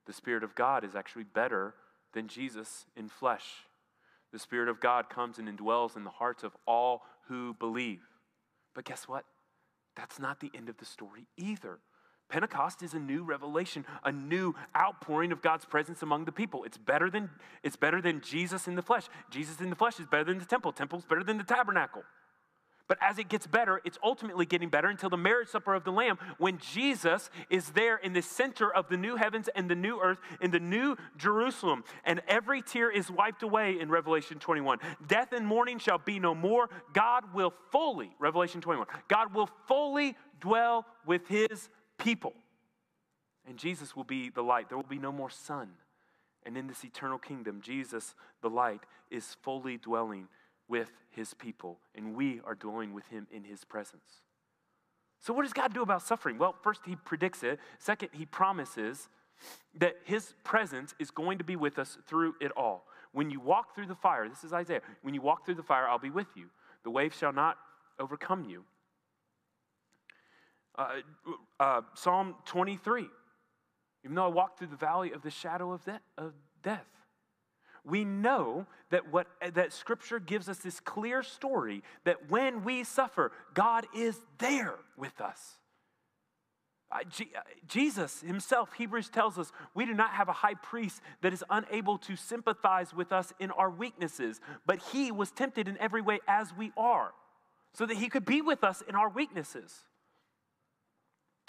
[0.06, 1.74] The Spirit of God is actually better
[2.14, 3.44] than Jesus in flesh.
[4.32, 8.00] The Spirit of God comes and indwells in the hearts of all who believe.
[8.74, 9.26] But guess what?
[9.94, 11.80] That's not the end of the story either.
[12.30, 16.64] Pentecost is a new revelation, a new outpouring of God's presence among the people.
[16.64, 17.30] It's better than,
[17.62, 19.04] it's better than Jesus in the flesh.
[19.30, 20.72] Jesus in the flesh is better than the temple.
[20.72, 22.02] Temple's better than the tabernacle.
[22.90, 25.92] But as it gets better, it's ultimately getting better until the marriage supper of the
[25.92, 30.00] Lamb, when Jesus is there in the center of the new heavens and the new
[30.00, 34.78] earth, in the new Jerusalem, and every tear is wiped away in Revelation 21.
[35.06, 36.68] Death and mourning shall be no more.
[36.92, 41.68] God will fully, Revelation 21, God will fully dwell with his
[42.00, 42.32] people.
[43.48, 44.68] And Jesus will be the light.
[44.68, 45.70] There will be no more sun.
[46.44, 48.80] And in this eternal kingdom, Jesus, the light,
[49.10, 50.28] is fully dwelling
[50.68, 54.22] with his people, and we are dwelling with him in his presence.
[55.18, 56.38] So, what does God do about suffering?
[56.38, 57.58] Well, first, he predicts it.
[57.78, 59.08] Second, he promises
[59.78, 62.86] that his presence is going to be with us through it all.
[63.12, 65.88] When you walk through the fire, this is Isaiah, when you walk through the fire,
[65.88, 66.46] I'll be with you.
[66.84, 67.58] The wave shall not
[67.98, 68.64] overcome you.
[70.76, 70.88] Uh,
[71.58, 73.06] uh, Psalm 23,
[74.04, 76.86] even though I walk through the valley of the shadow of, de- of death,
[77.84, 83.32] we know that what that scripture gives us this clear story that when we suffer
[83.54, 85.56] god is there with us.
[87.66, 91.98] Jesus himself hebrews tells us we do not have a high priest that is unable
[91.98, 96.52] to sympathize with us in our weaknesses but he was tempted in every way as
[96.56, 97.12] we are
[97.72, 99.84] so that he could be with us in our weaknesses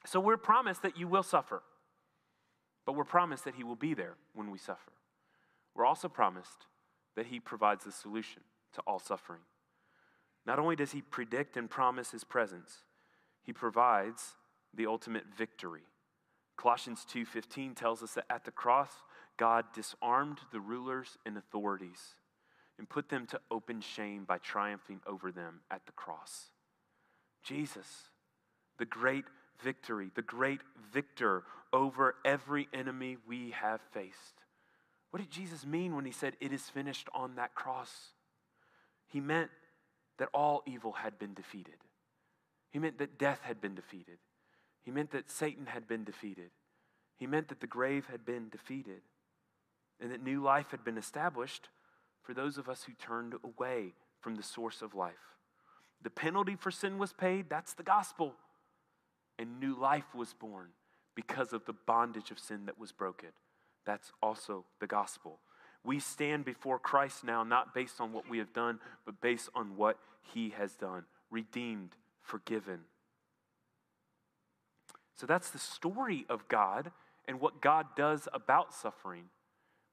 [0.05, 1.61] so we're promised that you will suffer
[2.85, 4.91] but we're promised that he will be there when we suffer
[5.75, 6.65] we're also promised
[7.15, 8.41] that He provides the solution
[8.73, 9.41] to all suffering.
[10.45, 12.83] Not only does He predict and promise His presence,
[13.43, 14.35] He provides
[14.73, 15.83] the ultimate victory.
[16.57, 19.03] Colossians 2:15 tells us that at the cross
[19.37, 22.15] God disarmed the rulers and authorities
[22.77, 26.51] and put them to open shame by triumphing over them at the cross.
[27.43, 28.09] Jesus,
[28.77, 29.25] the great
[29.63, 30.61] victory, the great
[30.93, 31.43] victor
[31.73, 34.43] over every enemy we have faced.
[35.11, 37.91] What did Jesus mean when he said, It is finished on that cross?
[39.07, 39.49] He meant
[40.17, 41.75] that all evil had been defeated.
[42.69, 44.17] He meant that death had been defeated.
[44.83, 46.51] He meant that Satan had been defeated.
[47.17, 49.01] He meant that the grave had been defeated
[49.99, 51.69] and that new life had been established
[52.23, 55.13] for those of us who turned away from the source of life.
[56.01, 58.33] The penalty for sin was paid, that's the gospel.
[59.41, 60.67] And new life was born
[61.15, 63.29] because of the bondage of sin that was broken.
[63.87, 65.39] That's also the gospel.
[65.83, 69.75] We stand before Christ now, not based on what we have done, but based on
[69.75, 72.81] what he has done redeemed, forgiven.
[75.15, 76.91] So that's the story of God
[77.27, 79.23] and what God does about suffering.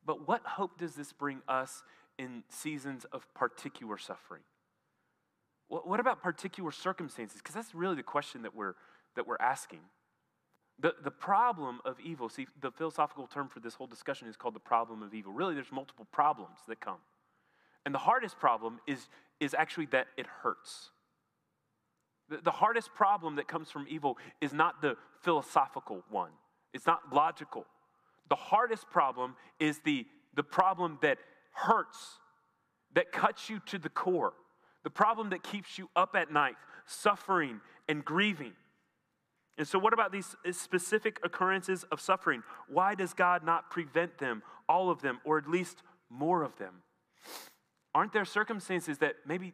[0.04, 1.82] But what hope does this bring us
[2.18, 4.42] in seasons of particular suffering?
[5.68, 7.38] What about particular circumstances?
[7.38, 8.74] Because that's really the question that we're,
[9.18, 9.80] that we're asking.
[10.78, 14.54] The, the problem of evil, see, the philosophical term for this whole discussion is called
[14.54, 15.32] the problem of evil.
[15.32, 16.98] Really, there's multiple problems that come.
[17.84, 19.08] And the hardest problem is,
[19.40, 20.90] is actually that it hurts.
[22.28, 26.30] The, the hardest problem that comes from evil is not the philosophical one,
[26.72, 27.66] it's not logical.
[28.28, 30.06] The hardest problem is the,
[30.36, 31.18] the problem that
[31.52, 31.98] hurts,
[32.94, 34.34] that cuts you to the core,
[34.84, 36.54] the problem that keeps you up at night,
[36.86, 38.52] suffering and grieving.
[39.58, 42.44] And so, what about these specific occurrences of suffering?
[42.68, 46.82] Why does God not prevent them, all of them, or at least more of them?
[47.92, 49.52] Aren't there circumstances that maybe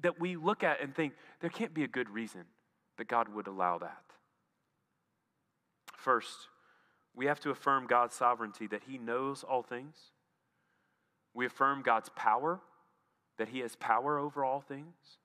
[0.00, 2.44] that we look at and think there can't be a good reason
[2.96, 4.02] that God would allow that?
[5.94, 6.48] First,
[7.14, 9.96] we have to affirm God's sovereignty that He knows all things.
[11.34, 12.60] We affirm God's power,
[13.36, 15.18] that He has power over all things.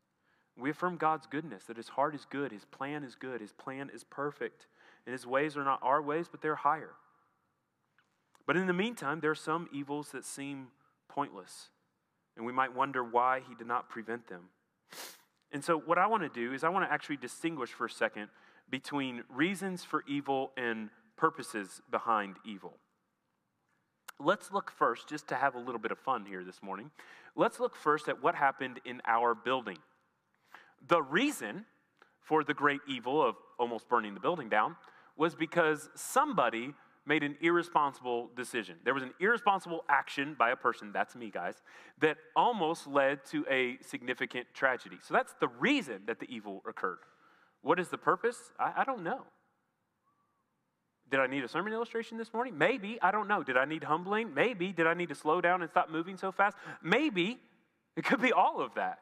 [0.58, 3.90] We affirm God's goodness, that His heart is good, His plan is good, His plan
[3.94, 4.68] is perfect,
[5.06, 6.92] and His ways are not our ways, but they're higher.
[8.46, 10.68] But in the meantime, there are some evils that seem
[11.08, 11.70] pointless,
[12.36, 14.50] and we might wonder why He did not prevent them.
[15.52, 17.90] And so, what I want to do is, I want to actually distinguish for a
[17.90, 18.30] second
[18.70, 22.74] between reasons for evil and purposes behind evil.
[24.20, 26.92] Let's look first, just to have a little bit of fun here this morning,
[27.36, 29.78] let's look first at what happened in our building.
[30.88, 31.66] The reason
[32.20, 34.76] for the great evil of almost burning the building down
[35.18, 36.74] was because somebody
[37.06, 38.78] made an irresponsible decision.
[38.84, 41.56] There was an irresponsible action by a person, that's me, guys,
[42.00, 44.98] that almost led to a significant tragedy.
[45.02, 47.00] So that's the reason that the evil occurred.
[47.62, 48.52] What is the purpose?
[48.60, 49.22] I, I don't know.
[51.10, 52.58] Did I need a sermon illustration this morning?
[52.58, 52.98] Maybe.
[53.02, 53.44] I don't know.
[53.44, 54.34] Did I need humbling?
[54.34, 54.72] Maybe.
[54.72, 56.56] Did I need to slow down and stop moving so fast?
[56.82, 57.40] Maybe.
[57.98, 59.00] It could be all of that.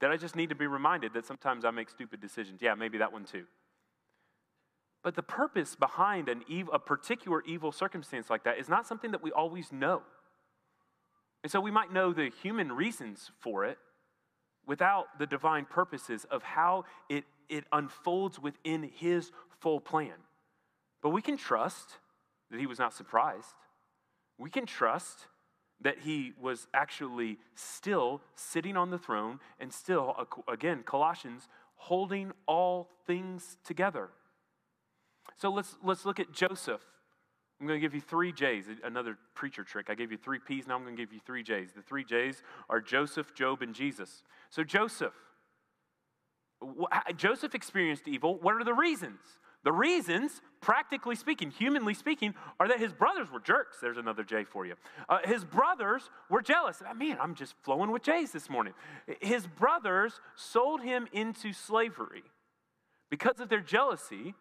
[0.00, 2.62] That I just need to be reminded that sometimes I make stupid decisions?
[2.62, 3.44] Yeah, maybe that one too.
[5.02, 6.42] But the purpose behind an
[6.72, 10.02] a particular evil circumstance like that is not something that we always know.
[11.42, 13.78] And so we might know the human reasons for it
[14.66, 19.30] without the divine purposes of how it, it unfolds within his
[19.60, 20.12] full plan.
[21.02, 21.96] But we can trust
[22.50, 23.54] that he was not surprised.
[24.36, 25.26] We can trust
[25.80, 30.16] that he was actually still sitting on the throne and still,
[30.48, 34.10] again, Colossians, holding all things together.
[35.36, 36.80] So let's, let's look at Joseph.
[37.60, 39.86] I'm going to give you three J's, another preacher trick.
[39.88, 41.72] I gave you three P's, now I'm going to give you three J's.
[41.72, 44.22] The three J's are Joseph, Job, and Jesus.
[44.50, 45.14] So, Joseph,
[47.16, 48.38] Joseph experienced evil.
[48.38, 49.20] What are the reasons?
[49.64, 53.78] The reasons, practically speaking, humanly speaking, are that his brothers were jerks.
[53.80, 54.74] There's another J for you.
[55.08, 56.80] Uh, his brothers were jealous.
[56.96, 58.72] Man, I'm just flowing with J's this morning.
[59.20, 62.22] His brothers sold him into slavery
[63.10, 64.34] because of their jealousy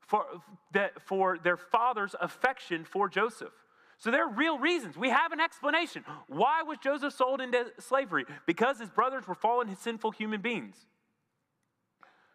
[0.00, 0.24] for,
[0.72, 3.52] that, for their father's affection for Joseph.
[3.98, 4.96] So there are real reasons.
[4.96, 6.04] We have an explanation.
[6.26, 8.24] Why was Joseph sold into slavery?
[8.46, 10.76] Because his brothers were fallen sinful human beings.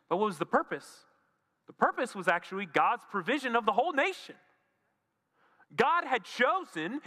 [0.08, 1.06] But what was the purpose?
[1.70, 4.34] The purpose was actually God's provision of the whole nation.
[5.76, 7.00] God had chosen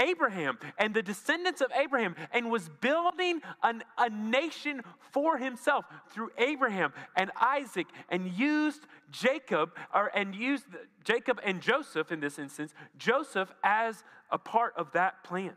[0.00, 4.80] Abraham and the descendants of Abraham and was building an, a nation
[5.12, 10.64] for himself through Abraham and Isaac and used Jacob or and used
[11.04, 15.56] Jacob and Joseph in this instance, Joseph as a part of that plan.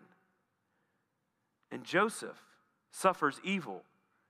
[1.72, 2.43] And Joseph
[2.91, 3.84] suffers evil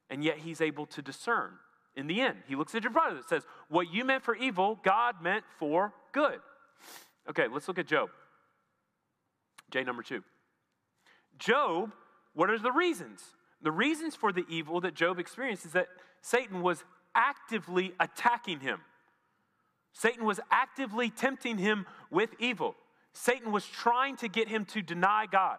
[0.07, 1.53] and yet he's able to discern
[1.95, 2.37] in the end.
[2.47, 5.93] He looks at your brother and says, What you meant for evil, God meant for
[6.11, 6.39] good.
[7.29, 8.09] Okay, let's look at Job.
[9.69, 10.23] J number two.
[11.37, 11.91] Job,
[12.33, 13.21] what are the reasons?
[13.61, 15.87] The reasons for the evil that Job experienced is that
[16.21, 16.83] Satan was
[17.13, 18.79] actively attacking him.
[19.93, 22.75] Satan was actively tempting him with evil.
[23.13, 25.57] Satan was trying to get him to deny God.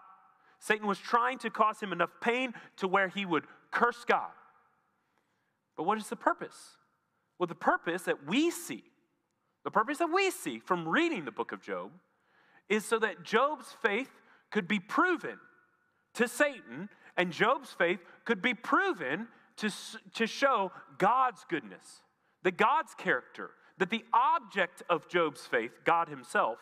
[0.60, 4.30] Satan was trying to cause him enough pain to where he would curse God.
[5.80, 6.76] But what is the purpose?
[7.38, 8.84] Well, the purpose that we see,
[9.64, 11.90] the purpose that we see from reading the book of Job,
[12.68, 14.10] is so that Job's faith
[14.50, 15.38] could be proven
[16.16, 19.26] to Satan, and Job's faith could be proven
[19.56, 19.70] to,
[20.16, 22.02] to show God's goodness,
[22.42, 26.58] that God's character, that the object of Job's faith, God Himself,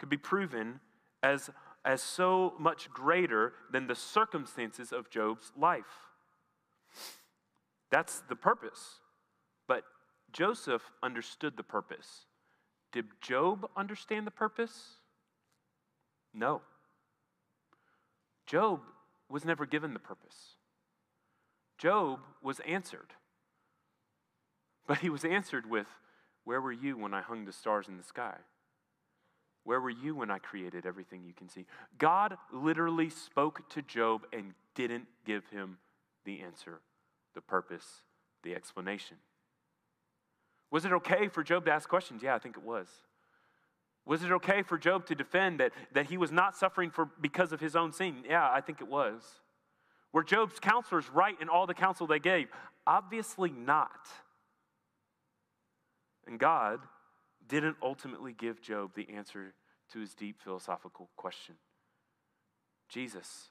[0.00, 0.80] could be proven
[1.22, 1.50] as,
[1.84, 6.09] as so much greater than the circumstances of Job's life.
[7.90, 9.00] That's the purpose.
[9.66, 9.84] But
[10.32, 12.26] Joseph understood the purpose.
[12.92, 14.94] Did Job understand the purpose?
[16.32, 16.62] No.
[18.46, 18.80] Job
[19.28, 20.56] was never given the purpose.
[21.78, 23.12] Job was answered.
[24.86, 25.86] But he was answered with,
[26.44, 28.36] Where were you when I hung the stars in the sky?
[29.62, 31.66] Where were you when I created everything you can see?
[31.98, 35.78] God literally spoke to Job and didn't give him
[36.24, 36.80] the answer
[37.34, 37.86] the purpose,
[38.42, 39.16] the explanation.
[40.70, 42.22] Was it okay for Job to ask questions?
[42.22, 42.86] Yeah, I think it was.
[44.06, 47.52] Was it okay for Job to defend that, that he was not suffering for, because
[47.52, 48.24] of his own sin?
[48.28, 49.22] Yeah, I think it was.
[50.12, 52.48] Were Job's counselors right in all the counsel they gave?
[52.86, 54.08] Obviously not.
[56.26, 56.80] And God
[57.48, 59.54] didn't ultimately give Job the answer
[59.92, 61.56] to his deep philosophical question.
[62.88, 63.48] Jesus.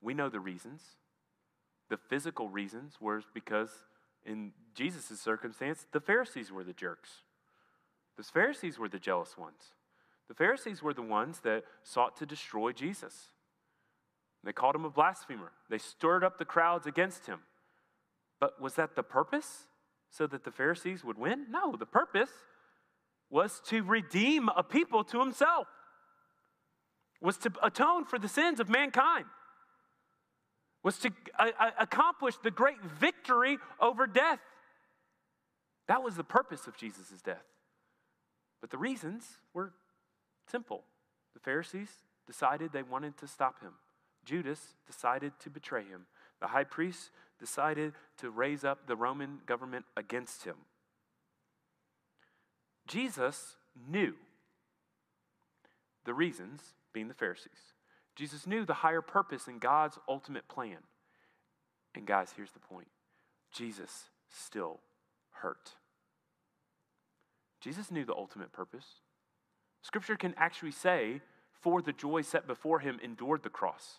[0.00, 0.82] We know the reasons.
[1.90, 3.70] The physical reasons were because
[4.24, 7.22] in Jesus' circumstance, the Pharisees were the jerks.
[8.16, 9.74] The Pharisees were the jealous ones.
[10.28, 13.30] The Pharisees were the ones that sought to destroy Jesus.
[14.42, 15.52] They called him a blasphemer.
[15.68, 17.40] They stirred up the crowds against him.
[18.40, 19.66] But was that the purpose?
[20.10, 21.46] So that the Pharisees would win?
[21.50, 22.30] No, the purpose
[23.30, 25.66] was to redeem a people to himself,
[27.20, 29.24] was to atone for the sins of mankind
[30.84, 34.38] was to uh, uh, accomplish the great victory over death.
[35.88, 37.42] That was the purpose of Jesus' death.
[38.60, 39.72] But the reasons were
[40.50, 40.84] simple.
[41.32, 41.88] The Pharisees
[42.26, 43.72] decided they wanted to stop him.
[44.24, 46.06] Judas decided to betray him.
[46.40, 47.10] The high priest
[47.40, 50.56] decided to raise up the Roman government against him.
[52.86, 53.56] Jesus
[53.90, 54.14] knew
[56.04, 56.60] the reasons,
[56.92, 57.73] being the Pharisees.
[58.14, 60.78] Jesus knew the higher purpose and God's ultimate plan.
[61.94, 62.88] And guys, here's the point
[63.52, 64.80] Jesus still
[65.30, 65.72] hurt.
[67.60, 68.86] Jesus knew the ultimate purpose.
[69.82, 71.20] Scripture can actually say,
[71.60, 73.98] for the joy set before him, endured the cross.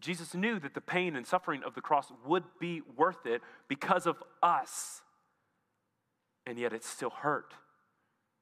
[0.00, 4.06] Jesus knew that the pain and suffering of the cross would be worth it because
[4.06, 5.02] of us.
[6.46, 7.54] And yet it still hurt,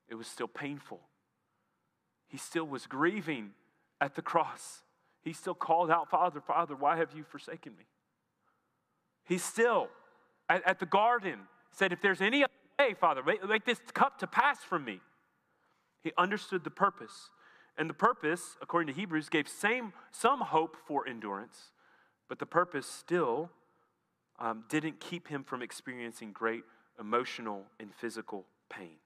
[0.08, 1.00] it was still painful.
[2.28, 3.50] He still was grieving
[4.00, 4.82] at the cross.
[5.22, 7.84] He still called out, Father, Father, why have you forsaken me?
[9.24, 9.88] He still,
[10.48, 11.40] at, at the garden,
[11.72, 15.00] said, If there's any other way, Father, make, make this cup to pass from me.
[16.02, 17.30] He understood the purpose.
[17.76, 21.72] And the purpose, according to Hebrews, gave same, some hope for endurance,
[22.28, 23.50] but the purpose still
[24.38, 26.64] um, didn't keep him from experiencing great
[26.98, 28.96] emotional and physical pain.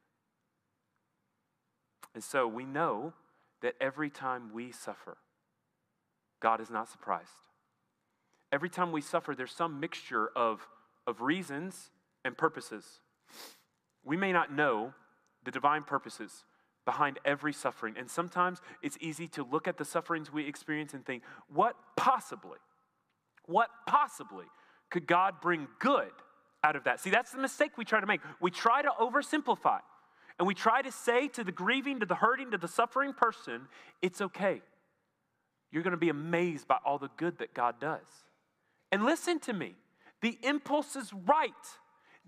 [2.15, 3.13] And so we know
[3.63, 5.17] that every time we suffer,
[6.43, 7.31] God is not surprised.
[8.51, 10.67] Every time we suffer, there's some mixture of,
[11.07, 11.91] of reasons
[12.25, 12.85] and purposes.
[14.05, 14.93] We may not know
[15.45, 16.45] the divine purposes
[16.85, 17.95] behind every suffering.
[17.97, 22.59] And sometimes it's easy to look at the sufferings we experience and think, what possibly,
[23.47, 24.47] what possibly
[24.91, 26.11] could God bring good
[26.65, 27.01] out of that?
[27.01, 28.21] See, that's the mistake we try to make.
[28.41, 29.79] We try to oversimplify.
[30.39, 33.69] And we try to say to the grieving, to the hurting, to the suffering person,
[34.01, 34.61] it's okay.
[35.73, 38.07] You're going to be amazed by all the good that God does.
[38.93, 39.75] And listen to me
[40.21, 41.51] the impulse is right.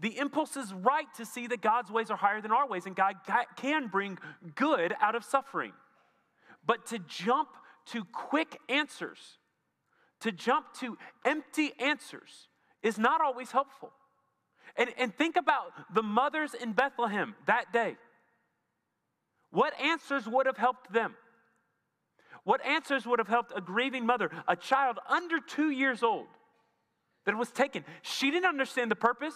[0.01, 2.97] The impulse is right to see that God's ways are higher than our ways, and
[2.97, 3.14] God
[3.57, 4.18] can bring
[4.57, 5.72] good out of suffering.
[6.66, 7.51] But to jump
[7.86, 9.18] to quick answers,
[10.20, 12.49] to jump to empty answers,
[12.82, 13.92] is not always helpful.
[14.76, 17.97] And, and think about the mothers in Bethlehem that day.
[19.51, 21.14] What answers would have helped them?
[22.45, 26.26] What answers would have helped a grieving mother, a child under two years old
[27.26, 27.84] that was taken?
[28.03, 29.34] She didn't understand the purpose.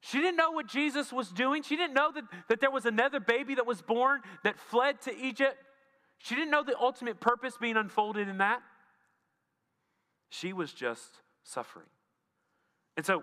[0.00, 1.62] She didn't know what Jesus was doing.
[1.62, 5.16] She didn't know that, that there was another baby that was born that fled to
[5.16, 5.56] Egypt.
[6.18, 8.62] She didn't know the ultimate purpose being unfolded in that.
[10.30, 11.86] She was just suffering.
[12.96, 13.22] And so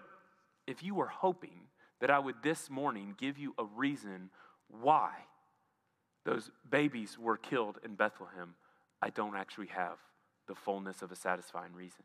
[0.68, 1.68] if you were hoping
[2.01, 4.30] that I would this morning give you a reason
[4.68, 5.12] why
[6.26, 8.56] those babies were killed in Bethlehem,
[9.02, 9.98] I don't actually have
[10.48, 12.04] the fullness of a satisfying reason.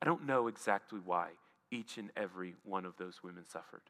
[0.00, 1.30] I don't know exactly why
[1.70, 3.82] each and every one of those women suffered.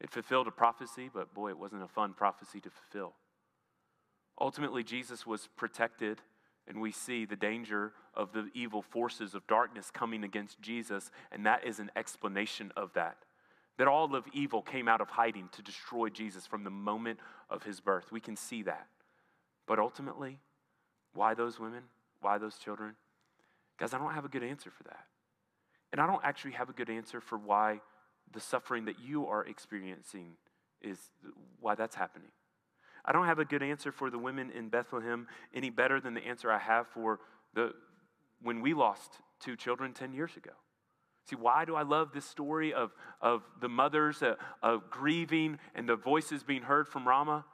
[0.00, 3.14] It fulfilled a prophecy, but boy, it wasn't a fun prophecy to fulfill.
[4.40, 6.20] Ultimately, Jesus was protected
[6.68, 11.46] and we see the danger of the evil forces of darkness coming against Jesus, and
[11.46, 13.16] that is an explanation of that.
[13.78, 17.62] That all of evil came out of hiding to destroy Jesus from the moment of
[17.62, 18.12] his birth.
[18.12, 18.86] We can see that.
[19.66, 20.38] But ultimately,
[21.14, 21.84] why those women?
[22.20, 22.94] Why those children?
[23.78, 25.06] Guys, I don't have a good answer for that.
[25.92, 27.80] And I don't actually have a good answer for why
[28.32, 30.32] the suffering that you are experiencing
[30.82, 30.98] is
[31.60, 32.28] why that's happening.
[33.04, 36.26] I don't have a good answer for the women in Bethlehem any better than the
[36.26, 37.20] answer I have for
[37.54, 37.72] the
[38.42, 40.50] when we lost two children 10 years ago.
[41.28, 45.86] See, why do I love this story of, of the mothers uh, of grieving and
[45.86, 47.44] the voices being heard from Rama?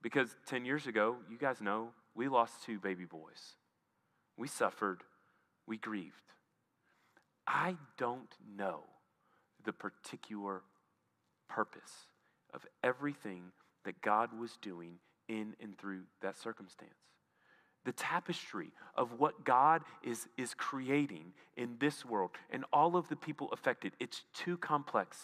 [0.00, 3.56] Because 10 years ago, you guys know, we lost two baby boys.
[4.36, 5.02] We suffered,
[5.66, 6.14] we grieved.
[7.48, 8.84] I don't know
[9.64, 10.62] the particular
[11.48, 12.06] purpose
[12.54, 13.42] of everything
[13.84, 14.98] that God was doing
[15.28, 17.09] in and through that circumstance.
[17.84, 23.16] The tapestry of what God is, is creating in this world and all of the
[23.16, 25.18] people affected, it's too complex.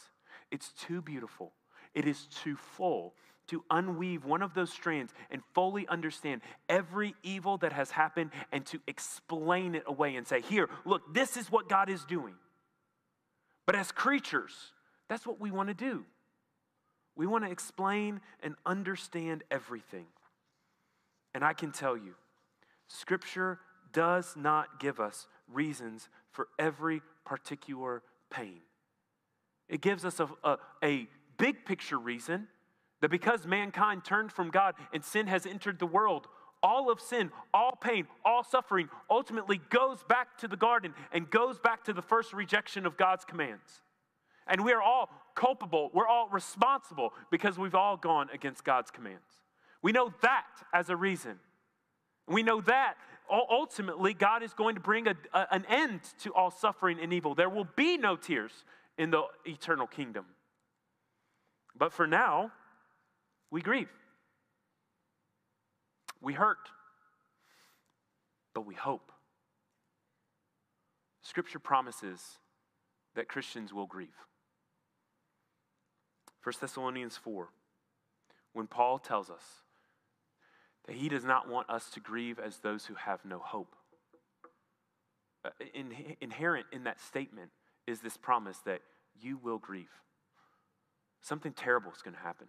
[0.50, 1.52] It's too beautiful.
[1.94, 3.14] It is too full
[3.48, 8.66] to unweave one of those strands and fully understand every evil that has happened and
[8.66, 12.34] to explain it away and say, Here, look, this is what God is doing.
[13.66, 14.52] But as creatures,
[15.08, 16.04] that's what we want to do.
[17.16, 20.06] We want to explain and understand everything.
[21.34, 22.14] And I can tell you,
[22.88, 23.58] Scripture
[23.92, 28.60] does not give us reasons for every particular pain.
[29.68, 31.08] It gives us a, a, a,
[31.38, 32.48] big picture reason
[33.02, 36.28] that because mankind turned from God and sin has entered the world,
[36.62, 41.58] all of sin, all pain, all suffering ultimately goes back to the garden and goes
[41.58, 43.82] back to the first rejection of God's commands.
[44.46, 49.42] And we are all culpable, we're all responsible because we've all gone against God's commands.
[49.82, 51.38] We know that as a reason.
[52.28, 52.94] We know that
[53.30, 57.34] ultimately God is going to bring a, a, an end to all suffering and evil.
[57.34, 58.52] There will be no tears
[58.98, 60.26] in the eternal kingdom.
[61.76, 62.52] But for now,
[63.50, 63.90] we grieve.
[66.20, 66.70] We hurt.
[68.54, 69.12] But we hope.
[71.22, 72.38] Scripture promises
[73.14, 74.08] that Christians will grieve.
[76.44, 77.48] 1 Thessalonians 4,
[78.52, 79.42] when Paul tells us
[80.86, 83.74] that he does not want us to grieve as those who have no hope.
[85.44, 87.50] Uh, in, inherent in that statement
[87.86, 88.80] is this promise that
[89.20, 89.90] you will grieve.
[91.20, 92.46] something terrible is going to happen.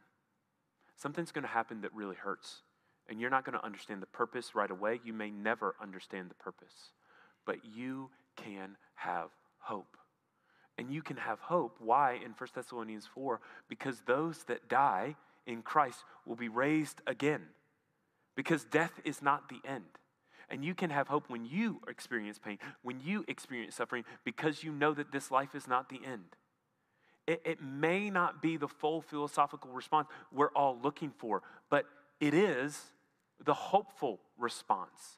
[0.95, 2.61] Something's going to happen that really hurts.
[3.07, 4.99] And you're not going to understand the purpose right away.
[5.03, 6.91] You may never understand the purpose.
[7.45, 9.29] But you can have
[9.59, 9.97] hope.
[10.77, 11.77] And you can have hope.
[11.79, 12.13] Why?
[12.23, 15.15] In 1 Thessalonians 4, because those that die
[15.45, 17.43] in Christ will be raised again.
[18.37, 19.83] Because death is not the end.
[20.49, 24.71] And you can have hope when you experience pain, when you experience suffering, because you
[24.71, 26.23] know that this life is not the end.
[27.25, 31.85] It, it may not be the full philosophical response we're all looking for, but
[32.21, 32.79] it is
[33.43, 35.17] the hopeful response.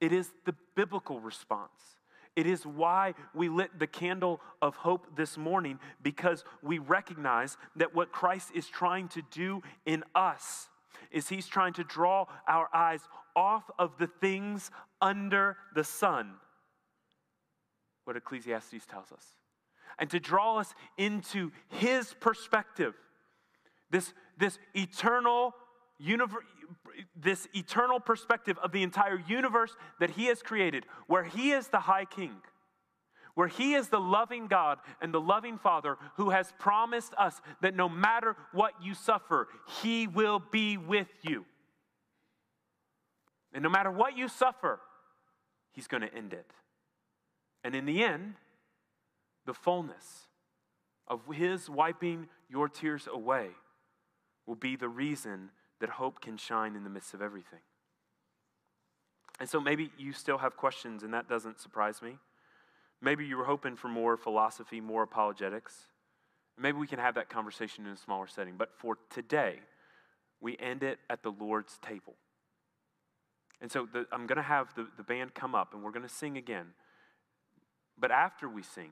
[0.00, 1.98] It is the biblical response.
[2.36, 7.94] It is why we lit the candle of hope this morning because we recognize that
[7.94, 10.68] what Christ is trying to do in us
[11.10, 13.00] is he's trying to draw our eyes
[13.34, 14.70] off of the things
[15.00, 16.34] under the sun.
[18.04, 19.24] What Ecclesiastes tells us.
[19.98, 22.94] And to draw us into his perspective.
[23.90, 25.54] This, this eternal
[25.98, 26.44] universe
[27.14, 31.80] this eternal perspective of the entire universe that He has created, where He is the
[31.80, 32.36] high king,
[33.36, 37.76] where He is the loving God and the loving Father who has promised us that
[37.76, 39.46] no matter what you suffer,
[39.82, 41.44] He will be with you.
[43.52, 44.80] And no matter what you suffer,
[45.72, 46.50] He's going to end it.
[47.62, 48.36] And in the end,
[49.44, 50.28] the fullness
[51.06, 53.48] of His wiping your tears away
[54.46, 57.60] will be the reason that hope can shine in the midst of everything.
[59.38, 62.16] And so maybe you still have questions, and that doesn't surprise me.
[63.00, 65.74] Maybe you were hoping for more philosophy, more apologetics.
[66.58, 68.54] Maybe we can have that conversation in a smaller setting.
[68.56, 69.60] But for today,
[70.40, 72.14] we end it at the Lord's table.
[73.60, 76.06] And so the, I'm going to have the, the band come up and we're going
[76.06, 76.66] to sing again.
[77.98, 78.90] But after we sing,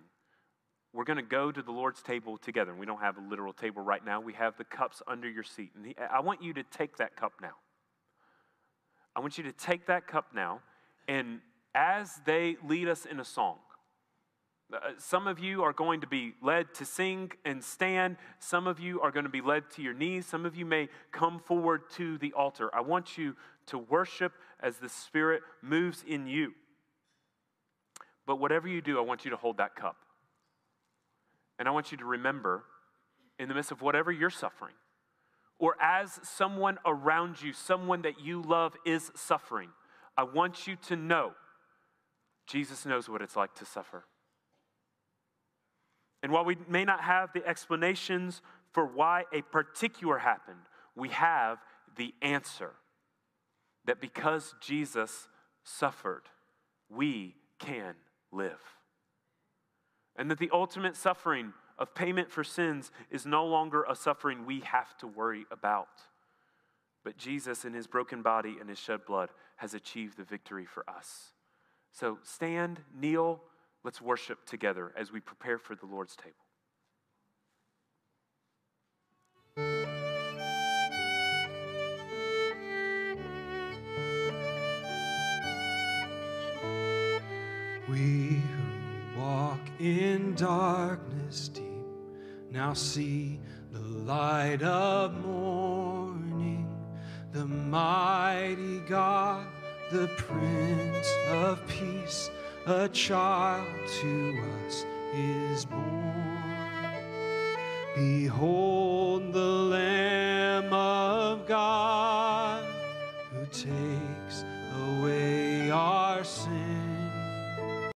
[0.92, 2.70] we're going to go to the Lord's table together.
[2.70, 4.20] And we don't have a literal table right now.
[4.20, 5.72] We have the cups under your seat.
[5.76, 7.54] And he, I want you to take that cup now.
[9.16, 10.60] I want you to take that cup now.
[11.08, 11.40] And
[11.74, 13.58] as they lead us in a song,
[14.72, 18.16] Uh, some of you are going to be led to sing and stand.
[18.38, 20.26] Some of you are going to be led to your knees.
[20.26, 22.74] Some of you may come forward to the altar.
[22.74, 23.36] I want you
[23.66, 26.54] to worship as the Spirit moves in you.
[28.26, 29.96] But whatever you do, I want you to hold that cup.
[31.58, 32.64] And I want you to remember,
[33.38, 34.74] in the midst of whatever you're suffering,
[35.58, 39.68] or as someone around you, someone that you love is suffering,
[40.16, 41.32] I want you to know
[42.46, 44.04] Jesus knows what it's like to suffer.
[46.24, 48.40] And while we may not have the explanations
[48.72, 50.66] for why a particular happened,
[50.96, 51.58] we have
[51.96, 52.70] the answer
[53.84, 55.28] that because Jesus
[55.64, 56.22] suffered,
[56.88, 57.94] we can
[58.32, 58.58] live
[60.16, 64.60] and that the ultimate suffering of payment for sins is no longer a suffering we
[64.60, 65.88] have to worry about.
[67.04, 70.88] But Jesus, in his broken body and his shed blood, has achieved the victory for
[70.88, 71.32] us.
[71.92, 73.42] So stand, kneel,
[73.84, 76.32] let's worship together as we prepare for the Lord's table.
[87.88, 88.42] We
[89.16, 91.62] who walk in darkness deep,
[92.50, 93.38] now see
[93.70, 96.74] the light of morning,
[97.32, 99.46] the mighty God,
[99.92, 102.30] the Prince of Peace,
[102.66, 103.66] a child
[104.00, 105.82] to us is born.
[107.94, 112.64] Behold the Lamb of God
[113.30, 114.44] who takes
[114.80, 117.92] away our sin.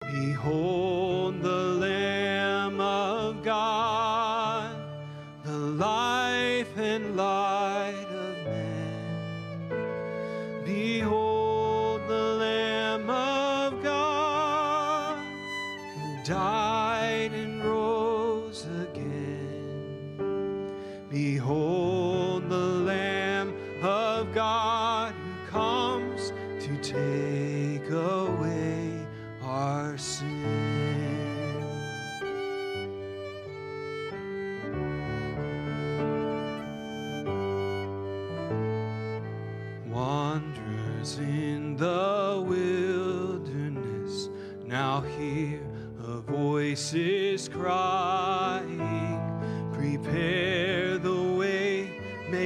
[0.00, 0.87] Behold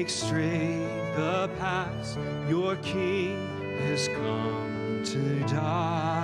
[0.03, 3.39] make straight the paths, your King
[3.87, 6.22] has come to die.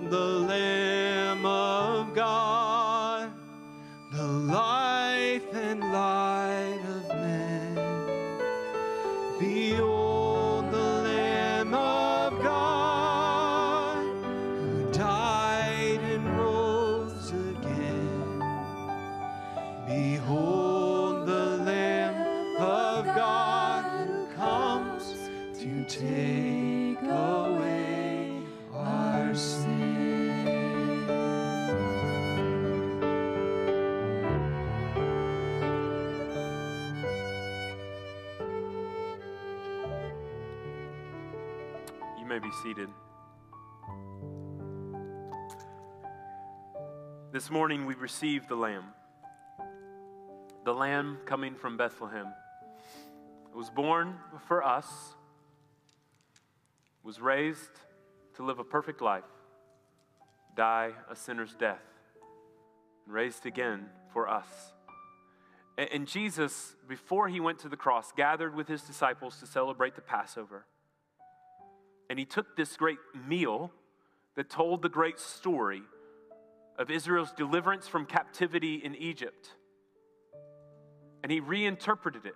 [0.00, 0.73] The Lamb
[47.44, 48.84] This morning we received the Lamb.
[50.64, 52.28] The Lamb coming from Bethlehem.
[53.50, 54.16] It was born
[54.48, 54.86] for us,
[57.02, 57.68] was raised
[58.36, 59.28] to live a perfect life,
[60.56, 61.82] die a sinner's death,
[63.04, 64.48] and raised again for us.
[65.76, 70.00] And Jesus, before he went to the cross, gathered with his disciples to celebrate the
[70.00, 70.64] Passover.
[72.08, 73.70] And he took this great meal
[74.34, 75.82] that told the great story
[76.78, 79.50] of Israel's deliverance from captivity in Egypt.
[81.22, 82.34] And he reinterpreted it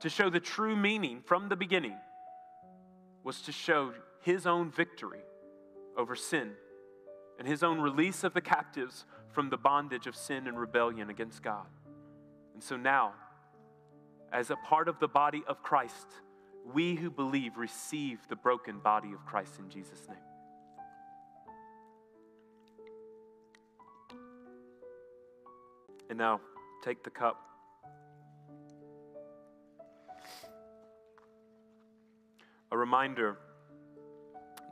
[0.00, 1.96] to show the true meaning from the beginning
[3.24, 5.22] was to show his own victory
[5.96, 6.50] over sin
[7.38, 11.42] and his own release of the captives from the bondage of sin and rebellion against
[11.42, 11.66] God.
[12.54, 13.14] And so now,
[14.32, 16.06] as a part of the body of Christ,
[16.72, 20.18] we who believe receive the broken body of Christ in Jesus' name.
[26.12, 26.42] And now,
[26.84, 27.40] take the cup.
[32.70, 33.38] A reminder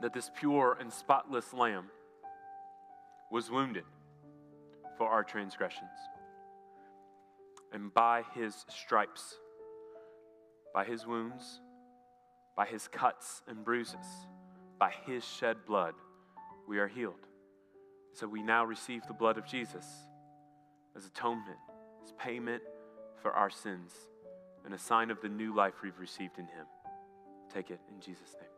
[0.03, 1.85] that this pure and spotless lamb
[3.31, 3.85] was wounded
[4.99, 5.89] for our transgressions.
[7.73, 9.39] And by his stripes,
[10.75, 11.59] by his wounds,
[12.55, 14.05] by his cuts and bruises,
[14.77, 15.95] by his shed blood,
[16.67, 17.25] we are healed.
[18.13, 19.87] So we now receive the blood of Jesus
[20.95, 21.57] as atonement,
[22.03, 22.61] as payment
[23.21, 23.93] for our sins,
[24.65, 26.65] and a sign of the new life we've received in him.
[27.53, 28.49] Take it in Jesus' name.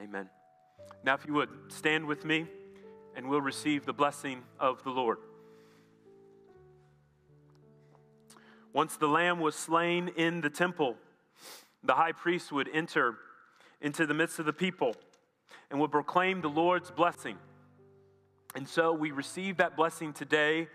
[0.00, 0.28] Amen.
[1.04, 2.46] Now, if you would, stand with me
[3.14, 5.18] and we'll receive the blessing of the Lord.
[8.72, 10.96] Once the lamb was slain in the temple,
[11.82, 13.16] the high priest would enter
[13.80, 14.94] into the midst of the people
[15.70, 17.36] and will proclaim the Lord's blessing.
[18.54, 20.68] And so we receive that blessing today,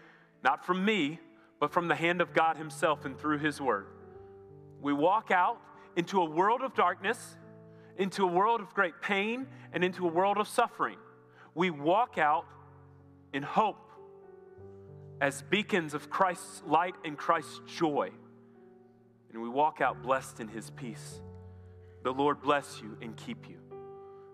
[0.43, 1.19] not from me,
[1.59, 3.87] but from the hand of God Himself and through His Word.
[4.81, 5.59] We walk out
[5.95, 7.37] into a world of darkness,
[7.97, 10.97] into a world of great pain, and into a world of suffering.
[11.53, 12.45] We walk out
[13.33, 13.77] in hope
[15.21, 18.11] as beacons of Christ's light and Christ's joy.
[19.31, 21.21] And we walk out blessed in His peace.
[22.03, 23.64] The Lord bless you and keep you.